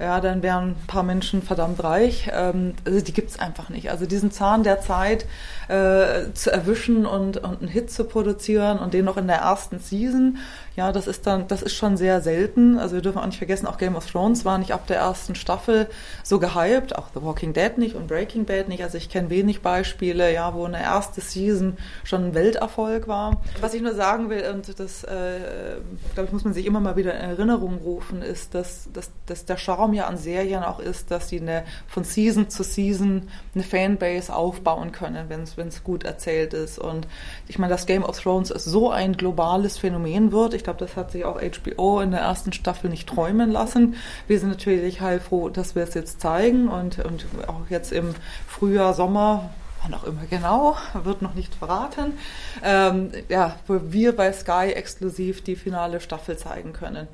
ja, 0.00 0.20
dann 0.20 0.42
wären 0.42 0.70
ein 0.70 0.86
paar 0.86 1.02
Menschen 1.02 1.42
verdammt 1.42 1.84
reich. 1.84 2.30
Ähm, 2.32 2.74
also 2.86 3.00
die 3.02 3.12
gibt's 3.12 3.38
einfach 3.38 3.68
nicht. 3.68 3.90
Also 3.90 4.06
diesen 4.06 4.30
Zahn 4.30 4.62
der 4.62 4.80
Zeit 4.80 5.26
äh, 5.68 6.32
zu 6.32 6.50
erwischen 6.50 7.04
und, 7.04 7.36
und 7.36 7.60
einen 7.60 7.68
Hit 7.68 7.90
zu 7.90 8.04
produzieren 8.04 8.78
und 8.78 8.94
den 8.94 9.04
noch 9.04 9.18
in 9.18 9.26
der 9.26 9.36
ersten 9.36 9.78
Season, 9.78 10.38
ja, 10.76 10.90
das 10.90 11.06
ist 11.06 11.26
dann, 11.26 11.46
das 11.46 11.62
ist 11.62 11.74
schon 11.74 11.96
sehr 11.96 12.20
selten. 12.20 12.78
Also 12.78 12.96
wir 12.96 13.02
dürfen 13.02 13.18
auch 13.18 13.26
nicht 13.26 13.38
vergessen, 13.38 13.66
auch 13.66 13.78
Game 13.78 13.94
of 13.94 14.10
Thrones 14.10 14.44
war 14.44 14.58
nicht 14.58 14.72
ab 14.72 14.86
der 14.88 14.96
ersten 14.96 15.36
Staffel 15.36 15.88
so 16.24 16.40
gehypt, 16.40 16.96
auch 16.96 17.08
The 17.14 17.22
Walking 17.22 17.52
Dead 17.52 17.78
nicht 17.78 17.94
und 17.94 18.08
Breaking 18.08 18.44
Bad 18.44 18.68
nicht. 18.68 18.82
Also 18.82 18.98
ich 18.98 19.08
kenne 19.08 19.30
wenig 19.30 19.62
Beispiele, 19.62 20.32
ja, 20.32 20.52
wo 20.52 20.64
eine 20.64 20.82
erste 20.82 21.20
Season 21.20 21.76
schon 22.02 22.24
ein 22.24 22.34
Welterfolg 22.34 23.06
war. 23.06 23.40
Was 23.60 23.74
ich 23.74 23.82
nur 23.82 23.94
sagen 23.94 24.30
will, 24.30 24.42
und 24.52 24.78
das, 24.80 25.04
äh, 25.04 25.76
glaube 26.14 26.26
ich, 26.26 26.32
muss 26.32 26.44
man 26.44 26.54
sich 26.54 26.66
immer 26.66 26.80
mal 26.80 26.96
wieder 26.96 27.14
in 27.14 27.30
Erinnerung 27.30 27.78
rufen, 27.78 28.22
ist, 28.22 28.54
dass, 28.54 28.88
dass, 28.92 29.10
dass 29.26 29.44
der 29.44 29.56
Charme 29.56 29.94
ja 29.94 30.06
an 30.06 30.16
Serien 30.16 30.64
auch 30.64 30.80
ist, 30.80 31.12
dass 31.12 31.28
sie 31.28 31.40
eine, 31.40 31.62
von 31.86 32.02
Season 32.02 32.50
zu 32.50 32.64
Season 32.64 33.28
eine 33.54 33.62
Fanbase 33.62 34.34
aufbauen 34.34 34.90
können, 34.90 35.28
wenn 35.28 35.68
es 35.68 35.84
gut 35.84 36.02
erzählt 36.02 36.52
ist. 36.52 36.80
Und 36.80 37.06
ich 37.46 37.60
meine, 37.60 37.72
dass 37.72 37.86
Game 37.86 38.02
of 38.02 38.20
Thrones 38.20 38.48
so 38.48 38.90
ein 38.90 39.16
globales 39.16 39.78
Phänomen 39.78 40.32
wird. 40.32 40.54
Ich 40.54 40.63
ich 40.64 40.66
glaube, 40.66 40.78
das 40.78 40.96
hat 40.96 41.10
sich 41.10 41.26
auch 41.26 41.38
HBO 41.42 42.00
in 42.00 42.10
der 42.10 42.20
ersten 42.20 42.54
Staffel 42.54 42.88
nicht 42.88 43.06
träumen 43.06 43.50
lassen. 43.50 43.96
Wir 44.26 44.40
sind 44.40 44.48
natürlich 44.48 45.02
heilfroh, 45.02 45.50
dass 45.50 45.74
wir 45.74 45.82
es 45.82 45.92
jetzt 45.92 46.22
zeigen 46.22 46.68
und, 46.68 47.04
und 47.04 47.26
auch 47.46 47.68
jetzt 47.68 47.92
im 47.92 48.14
Frühjahr, 48.48 48.94
Sommer, 48.94 49.50
wann 49.82 49.92
auch 49.92 50.04
immer 50.04 50.22
genau, 50.30 50.78
wird 51.02 51.20
noch 51.20 51.34
nicht 51.34 51.54
verraten, 51.54 52.14
ähm, 52.62 53.12
ja, 53.28 53.56
wo 53.66 53.78
wir 53.88 54.16
bei 54.16 54.32
Sky 54.32 54.72
exklusiv 54.72 55.44
die 55.44 55.56
finale 55.56 56.00
Staffel 56.00 56.38
zeigen 56.38 56.72
können. 56.72 57.08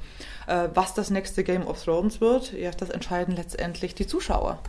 Äh, 0.46 0.68
was 0.72 0.94
das 0.94 1.10
nächste 1.10 1.42
Game 1.42 1.66
of 1.66 1.82
Thrones 1.82 2.20
wird, 2.20 2.52
ja, 2.52 2.70
das 2.70 2.90
entscheiden 2.90 3.34
letztendlich 3.34 3.96
die 3.96 4.06
Zuschauer. 4.06 4.60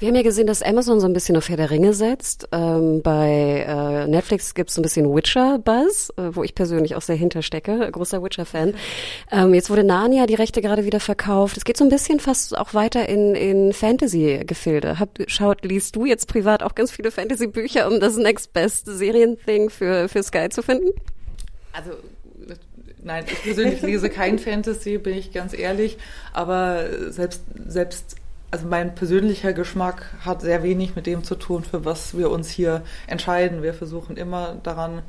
Wir 0.00 0.08
haben 0.08 0.16
ja 0.16 0.22
gesehen, 0.22 0.46
dass 0.46 0.62
Amazon 0.62 0.98
so 0.98 1.06
ein 1.06 1.12
bisschen 1.12 1.36
auf 1.36 1.50
Herr 1.50 1.58
der 1.58 1.70
Ringe 1.70 1.92
setzt. 1.92 2.48
Ähm, 2.52 3.02
bei 3.02 3.66
äh, 3.68 4.06
Netflix 4.06 4.54
gibt 4.54 4.70
es 4.70 4.74
so 4.74 4.80
ein 4.80 4.82
bisschen 4.82 5.14
Witcher-Buzz, 5.14 6.14
äh, 6.16 6.34
wo 6.34 6.42
ich 6.42 6.54
persönlich 6.54 6.94
auch 6.94 7.02
sehr 7.02 7.16
hinterstecke, 7.16 7.86
großer 7.92 8.22
Witcher-Fan. 8.22 8.72
Ähm, 9.30 9.52
jetzt 9.52 9.68
wurde 9.68 9.84
Narnia 9.84 10.24
die 10.24 10.36
Rechte 10.36 10.62
gerade 10.62 10.86
wieder 10.86 11.00
verkauft. 11.00 11.58
Es 11.58 11.66
geht 11.66 11.76
so 11.76 11.84
ein 11.84 11.90
bisschen 11.90 12.18
fast 12.18 12.56
auch 12.56 12.72
weiter 12.72 13.10
in, 13.10 13.34
in 13.34 13.74
Fantasy-Gefilde. 13.74 14.96
Schaut, 15.26 15.66
liest 15.66 15.96
du 15.96 16.06
jetzt 16.06 16.28
privat 16.28 16.62
auch 16.62 16.74
ganz 16.74 16.90
viele 16.90 17.10
Fantasy-Bücher, 17.10 17.86
um 17.86 18.00
das 18.00 18.16
Next 18.16 18.54
Best 18.54 18.86
Serien-Thing 18.86 19.68
für, 19.68 20.08
für 20.08 20.22
Sky 20.22 20.48
zu 20.48 20.62
finden? 20.62 20.88
Also 21.74 21.90
Nein, 23.02 23.24
ich 23.26 23.42
persönlich 23.42 23.80
lese 23.82 24.10
kein 24.10 24.38
Fantasy, 24.38 24.98
bin 24.98 25.16
ich 25.16 25.32
ganz 25.32 25.56
ehrlich. 25.56 25.96
Aber 26.32 26.86
selbst, 27.10 27.42
selbst 27.66 28.16
also 28.50 28.66
mein 28.66 28.94
persönlicher 28.94 29.52
Geschmack 29.52 30.06
hat 30.24 30.40
sehr 30.40 30.62
wenig 30.62 30.96
mit 30.96 31.06
dem 31.06 31.24
zu 31.24 31.36
tun, 31.36 31.64
für 31.64 31.84
was 31.84 32.16
wir 32.16 32.30
uns 32.30 32.50
hier 32.50 32.82
entscheiden. 33.06 33.62
Wir 33.62 33.74
versuchen 33.74 34.16
immer 34.16 34.56
daran, 34.62 35.02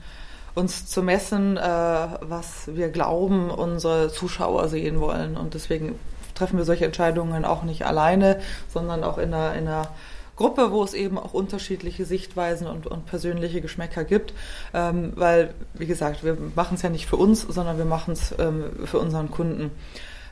uns 0.54 0.86
zu 0.86 1.02
messen, 1.02 1.58
äh, 1.58 1.62
was 1.62 2.68
wir 2.68 2.90
glauben, 2.90 3.50
unsere 3.50 4.12
Zuschauer 4.12 4.68
sehen 4.68 5.00
wollen. 5.00 5.38
Und 5.38 5.54
deswegen 5.54 5.98
treffen 6.36 6.58
wir 6.58 6.66
solche 6.66 6.86
Entscheidungen 6.86 7.46
auch 7.46 7.64
nicht 7.64 7.86
alleine, 7.86 8.40
sondern 8.68 9.04
auch 9.04 9.18
in 9.18 9.34
einer, 9.34 9.56
in 9.56 9.68
einer 9.68 9.88
Gruppe, 10.36 10.72
wo 10.72 10.84
es 10.84 10.94
eben 10.94 11.18
auch 11.18 11.34
unterschiedliche 11.34 12.06
Sichtweisen 12.06 12.68
und, 12.68 12.88
und 12.88 13.06
persönliche 13.06 13.62
Geschmäcker 13.62 14.04
gibt. 14.04 14.34
Ähm, 14.74 15.14
weil, 15.16 15.54
wie 15.74 15.86
gesagt, 15.88 16.24
wir 16.24 16.38
machen 16.56 16.76
es 16.76 16.82
ja 16.82 16.90
nicht 16.90 17.08
für 17.08 17.18
uns, 17.18 17.42
sondern 17.42 17.78
wir 17.78 17.86
machen 17.86 18.14
es 18.14 18.34
ähm, 18.40 18.66
für 18.86 19.00
unseren 19.00 19.32
Kunden. 19.32 19.72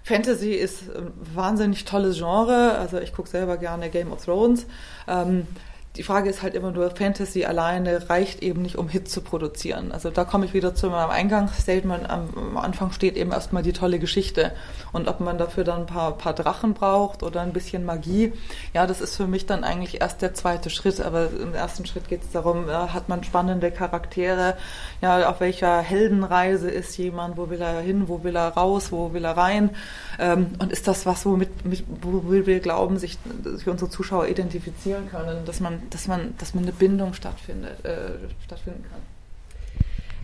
Fantasy 0.04 0.54
ist 0.54 0.84
ein 0.96 1.12
wahnsinnig 1.36 1.86
tolles 1.86 2.18
Genre. 2.18 2.78
Also 2.78 3.00
ich 3.00 3.14
gucke 3.14 3.30
selber 3.30 3.58
gerne 3.58 3.90
Game 3.90 4.12
of 4.12 4.24
Thrones. 4.24 4.66
Ähm, 5.08 5.48
die 5.96 6.04
Frage 6.04 6.30
ist 6.30 6.44
halt 6.44 6.54
immer 6.54 6.72
nur, 6.72 6.92
Fantasy 6.92 7.46
alleine 7.46 8.10
reicht 8.10 8.44
eben 8.44 8.62
nicht, 8.62 8.78
um 8.78 8.88
Hits 8.88 9.12
zu 9.12 9.22
produzieren. 9.22 9.92
Also 9.92 10.12
da 10.12 10.24
komme 10.24 10.46
ich 10.46 10.54
wieder 10.54 10.76
zu 10.76 10.88
meinem 10.90 11.10
Eingangsstatement. 11.10 12.08
Am 12.08 12.58
Anfang 12.58 12.92
steht 12.92 13.18
eben 13.18 13.32
erstmal 13.32 13.64
die 13.64 13.74
tolle 13.74 13.98
Geschichte. 13.98 14.52
Und 14.92 15.08
ob 15.08 15.20
man 15.20 15.40
dafür 15.40 15.64
dann 15.64 15.82
ein 15.82 15.86
paar, 15.88 16.16
paar 16.16 16.34
Drachen 16.34 16.76
braucht 16.76 17.24
oder 17.24 17.42
ein 17.42 17.54
bisschen 17.54 17.86
Magie, 17.86 18.34
ja, 18.74 18.86
das 18.86 19.02
ist 19.02 19.18
für 19.18 19.26
mich 19.26 19.48
dann 19.48 19.64
eigentlich 19.64 20.00
erst 20.00 20.22
der 20.22 20.36
zweite 20.36 20.70
Schritt. 20.70 21.02
Aber 21.02 21.28
im 21.32 21.56
ersten 21.56 21.88
Schritt 21.88 22.08
geht 22.08 22.22
es 22.22 22.32
darum, 22.32 22.68
ja, 22.68 22.94
hat 22.94 23.10
man 23.10 23.24
spannende 23.24 23.72
Charaktere, 23.72 24.58
ja, 25.02 25.28
auf 25.28 25.40
welcher 25.40 25.82
Heldenreise 25.82 26.70
ist 26.70 26.98
jemand, 26.98 27.36
wo 27.36 27.50
will 27.50 27.62
er 27.62 27.82
hin, 27.82 28.08
wo 28.08 28.24
will 28.24 28.36
er 28.36 28.50
raus, 28.50 28.92
wo 28.92 29.12
will 29.14 29.26
er 29.26 29.36
rein. 29.36 29.72
Ähm, 30.20 30.52
und 30.60 30.72
ist 30.72 30.88
das 30.88 31.08
was, 31.08 31.26
womit, 31.26 31.66
mit, 31.66 31.84
wo 32.02 32.22
wir 32.30 32.60
glauben, 32.60 33.00
sich, 33.00 33.18
sich 33.44 33.68
unsere 33.68 33.90
Zuschauer 33.90 34.28
identifizieren 34.28 35.10
können, 35.10 35.46
dass 35.46 35.60
man 35.60 35.79
dass 35.90 36.08
man, 36.08 36.36
dass 36.38 36.54
man 36.54 36.64
eine 36.64 36.74
Bindung 36.74 37.14
stattfindet, 37.14 37.84
äh, 37.86 38.12
stattfinden 38.46 38.84
kann. 38.84 39.02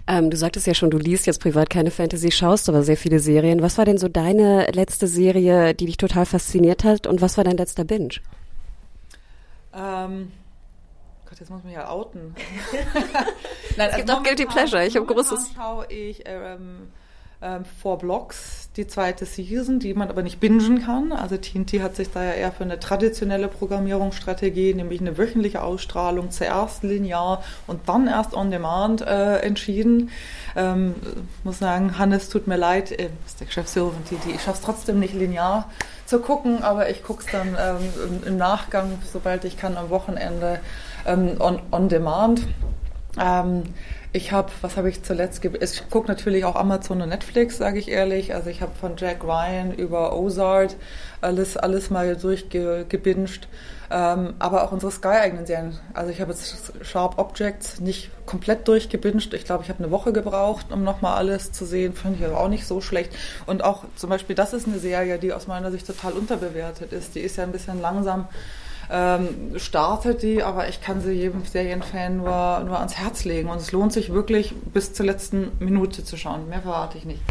Ähm, 0.07 0.29
du 0.29 0.37
sagtest 0.37 0.67
ja 0.67 0.75
schon, 0.75 0.91
du 0.91 0.97
liest 0.97 1.25
jetzt 1.25 1.41
privat 1.41 1.69
keine 1.69 1.89
Fantasy, 1.89 2.31
schaust 2.31 2.69
aber 2.69 2.83
sehr 2.83 2.97
viele 2.97 3.19
Serien. 3.19 3.61
Was 3.61 3.77
war 3.77 3.85
denn 3.85 3.97
so 3.97 4.07
deine 4.07 4.67
letzte 4.71 5.07
Serie, 5.07 5.73
die 5.73 5.87
dich 5.87 5.97
total 5.97 6.25
fasziniert 6.27 6.83
hat 6.83 7.07
und 7.07 7.21
was 7.21 7.37
war 7.37 7.43
dein 7.43 7.57
letzter 7.57 7.85
Binge? 7.85 8.15
Ähm, 9.73 10.31
Gott, 11.27 11.39
jetzt 11.39 11.49
muss 11.49 11.63
man 11.63 11.73
ja 11.73 11.89
outen. 11.89 12.35
Nein, 13.77 13.89
es 13.89 13.95
gibt 13.97 14.09
also 14.09 14.21
auch 14.21 14.23
Guilty 14.23 14.45
Pleasure. 14.45 14.85
Ich 14.85 14.95
habe 14.95 15.07
großes. 15.07 15.51
schaue 15.55 15.87
ich 15.91 16.21
ähm, 16.25 16.91
Four 17.81 17.97
Blocks, 17.99 18.69
die 18.75 18.87
zweite 18.87 19.25
Season, 19.25 19.79
die 19.79 19.93
man 19.93 20.09
aber 20.09 20.23
nicht 20.23 20.39
bingen 20.39 20.83
kann. 20.83 21.11
Also 21.11 21.37
TNT 21.37 21.81
hat 21.81 21.95
sich 21.95 22.11
da 22.11 22.23
ja 22.23 22.31
eher 22.31 22.51
für 22.51 22.63
eine 22.63 22.79
traditionelle 22.79 23.47
Programmierungsstrategie, 23.47 24.73
nämlich 24.73 25.01
eine 25.01 25.17
wöchentliche 25.17 25.61
Ausstrahlung, 25.61 26.31
zuerst 26.31 26.83
linear 26.83 27.43
und 27.67 27.87
dann 27.87 28.07
erst 28.07 28.33
on 28.33 28.51
demand 28.51 29.01
äh, 29.01 29.39
entschieden. 29.39 30.09
Ähm, 30.55 30.95
muss 31.43 31.59
sagen, 31.59 31.97
Hannes, 31.97 32.29
tut 32.29 32.47
mir 32.47 32.57
leid, 32.57 32.91
äh, 32.91 33.09
ist 33.25 33.39
der 33.39 33.47
Geschäftsführer 33.47 33.91
von 33.91 34.05
TNT, 34.05 34.35
ich 34.35 34.41
schaffe 34.41 34.57
es 34.57 34.61
trotzdem 34.61 34.99
nicht 34.99 35.13
linear 35.13 35.69
zu 36.05 36.19
gucken, 36.19 36.63
aber 36.63 36.89
ich 36.89 37.03
gucke 37.03 37.23
es 37.25 37.31
dann 37.31 37.57
ähm, 37.59 38.23
im, 38.25 38.37
Nachgang, 38.37 38.99
sobald 39.11 39.43
ich 39.43 39.57
kann, 39.57 39.77
am 39.77 39.89
Wochenende 39.89 40.59
ähm, 41.05 41.35
on, 41.39 41.59
on 41.71 41.89
demand. 41.89 42.47
Ähm, 43.19 43.63
ich 44.15 44.31
habe, 44.31 44.49
was 44.61 44.77
habe 44.77 44.89
ich 44.89 45.03
zuletzt? 45.03 45.43
Ich 45.43 45.89
gucke 45.89 46.07
natürlich 46.07 46.45
auch 46.45 46.55
Amazon 46.55 47.01
und 47.01 47.09
Netflix, 47.09 47.57
sage 47.57 47.79
ich 47.79 47.89
ehrlich. 47.89 48.33
Also 48.33 48.49
ich 48.49 48.61
habe 48.61 48.71
von 48.73 48.95
Jack 48.95 49.25
Ryan 49.25 49.73
über 49.73 50.17
Ozark 50.17 50.71
alles, 51.19 51.57
alles 51.57 51.89
mal 51.89 52.15
durchgebinged. 52.15 53.49
Ähm, 53.91 54.33
aber 54.39 54.63
auch 54.63 54.71
unsere 54.71 54.91
Sky-eigenen 54.91 55.45
Serien. 55.45 55.77
Also 55.93 56.11
ich 56.11 56.21
habe 56.21 56.31
jetzt 56.31 56.71
Sharp 56.81 57.19
Objects 57.19 57.81
nicht 57.81 58.09
komplett 58.25 58.65
durchgebinged. 58.69 59.33
Ich 59.33 59.43
glaube, 59.43 59.63
ich 59.63 59.69
habe 59.69 59.83
eine 59.83 59.91
Woche 59.91 60.13
gebraucht, 60.13 60.67
um 60.71 60.83
nochmal 60.85 61.17
alles 61.17 61.51
zu 61.51 61.65
sehen. 61.65 61.93
Finde 61.93 62.19
ich 62.19 62.25
aber 62.25 62.39
auch 62.39 62.49
nicht 62.49 62.65
so 62.65 62.79
schlecht. 62.79 63.11
Und 63.45 63.65
auch 63.65 63.83
zum 63.97 64.09
Beispiel, 64.09 64.35
das 64.35 64.53
ist 64.53 64.65
eine 64.65 64.79
Serie, 64.79 65.19
die 65.19 65.33
aus 65.33 65.47
meiner 65.47 65.71
Sicht 65.71 65.85
total 65.85 66.13
unterbewertet 66.13 66.93
ist. 66.93 67.15
Die 67.15 67.19
ist 67.19 67.35
ja 67.35 67.43
ein 67.43 67.51
bisschen 67.51 67.81
langsam 67.81 68.29
ähm, 68.91 69.27
startet 69.57 70.21
die, 70.21 70.43
aber 70.43 70.67
ich 70.69 70.81
kann 70.81 71.01
sie 71.01 71.11
jedem 71.11 71.43
Serienfan 71.43 72.17
nur, 72.17 72.63
nur 72.65 72.77
ans 72.77 72.95
Herz 72.95 73.25
legen. 73.25 73.49
Und 73.49 73.57
es 73.57 73.71
lohnt 73.71 73.93
sich 73.93 74.13
wirklich 74.13 74.53
bis 74.73 74.93
zur 74.93 75.05
letzten 75.05 75.51
Minute 75.59 76.03
zu 76.03 76.17
schauen. 76.17 76.49
Mehr 76.49 76.61
verrate 76.61 76.97
ich 76.97 77.05
nicht. 77.05 77.21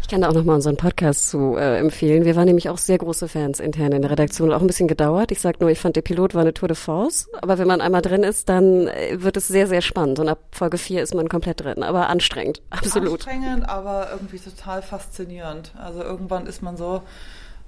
Ich 0.00 0.08
kann 0.08 0.20
da 0.20 0.28
auch 0.28 0.34
nochmal 0.34 0.56
unseren 0.56 0.76
Podcast 0.76 1.30
zu 1.30 1.56
äh, 1.56 1.78
empfehlen. 1.78 2.24
Wir 2.24 2.36
waren 2.36 2.46
nämlich 2.46 2.68
auch 2.68 2.78
sehr 2.78 2.98
große 2.98 3.28
Fans 3.28 3.60
intern 3.60 3.92
in 3.92 4.02
der 4.02 4.10
Redaktion. 4.10 4.52
Auch 4.52 4.60
ein 4.60 4.66
bisschen 4.66 4.88
gedauert. 4.88 5.32
Ich 5.32 5.40
sag 5.40 5.60
nur, 5.60 5.70
ich 5.70 5.78
fand 5.78 5.96
der 5.96 6.02
Pilot 6.02 6.34
war 6.34 6.42
eine 6.42 6.54
Tour 6.54 6.68
de 6.68 6.76
Force. 6.76 7.28
Aber 7.40 7.58
wenn 7.58 7.66
man 7.66 7.80
einmal 7.80 8.02
drin 8.02 8.22
ist, 8.22 8.48
dann 8.48 8.88
äh, 8.88 9.22
wird 9.22 9.36
es 9.36 9.48
sehr, 9.48 9.66
sehr 9.66 9.82
spannend. 9.82 10.18
Und 10.18 10.28
ab 10.28 10.38
Folge 10.50 10.78
4 10.78 11.02
ist 11.02 11.14
man 11.14 11.28
komplett 11.28 11.60
drin. 11.60 11.82
Aber 11.82 12.08
anstrengend. 12.08 12.62
Absolut. 12.70 13.26
Anstrengend, 13.26 13.68
aber 13.68 14.08
irgendwie 14.12 14.38
total 14.38 14.82
faszinierend. 14.82 15.72
Also 15.78 16.02
irgendwann 16.02 16.46
ist 16.46 16.62
man 16.62 16.76
so, 16.76 17.02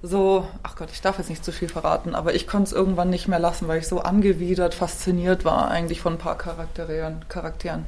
so, 0.05 0.47
ach 0.63 0.75
Gott, 0.75 0.89
ich 0.91 1.01
darf 1.01 1.17
jetzt 1.17 1.29
nicht 1.29 1.43
zu 1.43 1.51
viel 1.51 1.69
verraten, 1.69 2.15
aber 2.15 2.35
ich 2.35 2.47
konnte 2.47 2.67
es 2.67 2.73
irgendwann 2.73 3.09
nicht 3.09 3.27
mehr 3.27 3.39
lassen, 3.39 3.67
weil 3.67 3.79
ich 3.79 3.87
so 3.87 4.01
angewidert, 4.01 4.73
fasziniert 4.73 5.45
war 5.45 5.69
eigentlich 5.69 6.01
von 6.01 6.13
ein 6.13 6.19
paar 6.19 6.37
Charakteren. 6.37 7.25
Charakteren. 7.27 7.85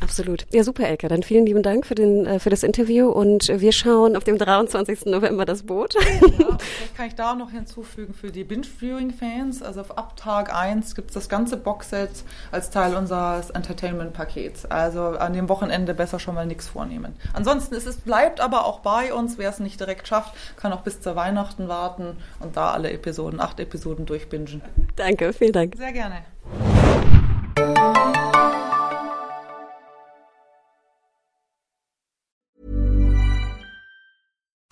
Absolut. 0.00 0.46
Ja, 0.52 0.62
super, 0.64 0.86
Elke. 0.86 1.08
Dann 1.08 1.22
vielen 1.22 1.46
lieben 1.46 1.62
Dank 1.62 1.86
für, 1.86 1.94
den, 1.94 2.26
äh, 2.26 2.38
für 2.38 2.50
das 2.50 2.62
Interview 2.62 3.08
und 3.08 3.48
wir 3.48 3.72
schauen 3.72 4.16
auf 4.16 4.24
dem 4.24 4.38
23. 4.38 5.06
November 5.06 5.44
das 5.44 5.64
Boot. 5.64 5.94
Ja, 5.94 6.00
vielleicht 6.58 6.96
kann 6.96 7.06
ich 7.06 7.14
da 7.14 7.34
noch 7.34 7.50
hinzufügen 7.50 8.14
für 8.14 8.30
die 8.30 8.44
Binge-Viewing-Fans. 8.44 9.62
Also 9.62 9.80
auf 9.80 9.98
ab 9.98 10.16
Tag 10.16 10.54
1 10.54 10.94
gibt 10.94 11.10
es 11.10 11.14
das 11.14 11.28
ganze 11.28 11.56
Boxset 11.56 12.10
als 12.52 12.70
Teil 12.70 12.94
unseres 12.94 13.50
Entertainment-Pakets. 13.50 14.66
Also 14.66 15.02
an 15.02 15.32
dem 15.32 15.48
Wochenende 15.48 15.94
besser 15.94 16.18
schon 16.18 16.34
mal 16.34 16.46
nichts 16.46 16.68
vornehmen. 16.68 17.14
Ansonsten 17.32 17.74
ist 17.74 17.86
es 17.86 17.96
bleibt 17.96 18.40
aber 18.40 18.64
auch 18.66 18.80
bei 18.80 19.12
uns. 19.12 19.38
Wer 19.38 19.50
es 19.50 19.58
nicht 19.58 19.80
direkt 19.80 20.08
schafft, 20.08 20.34
kann 20.56 20.72
auch 20.72 20.82
bis 20.82 21.00
zur 21.00 21.16
Weihnachten 21.16 21.68
warten 21.68 22.16
und 22.40 22.56
da 22.56 22.70
alle 22.70 22.90
Episoden, 22.92 23.40
acht 23.40 23.60
Episoden 23.60 24.06
durchbingen. 24.06 24.62
Danke, 24.96 25.32
vielen 25.32 25.52
Dank. 25.52 25.76
Sehr 25.76 25.92
gerne. 25.92 26.22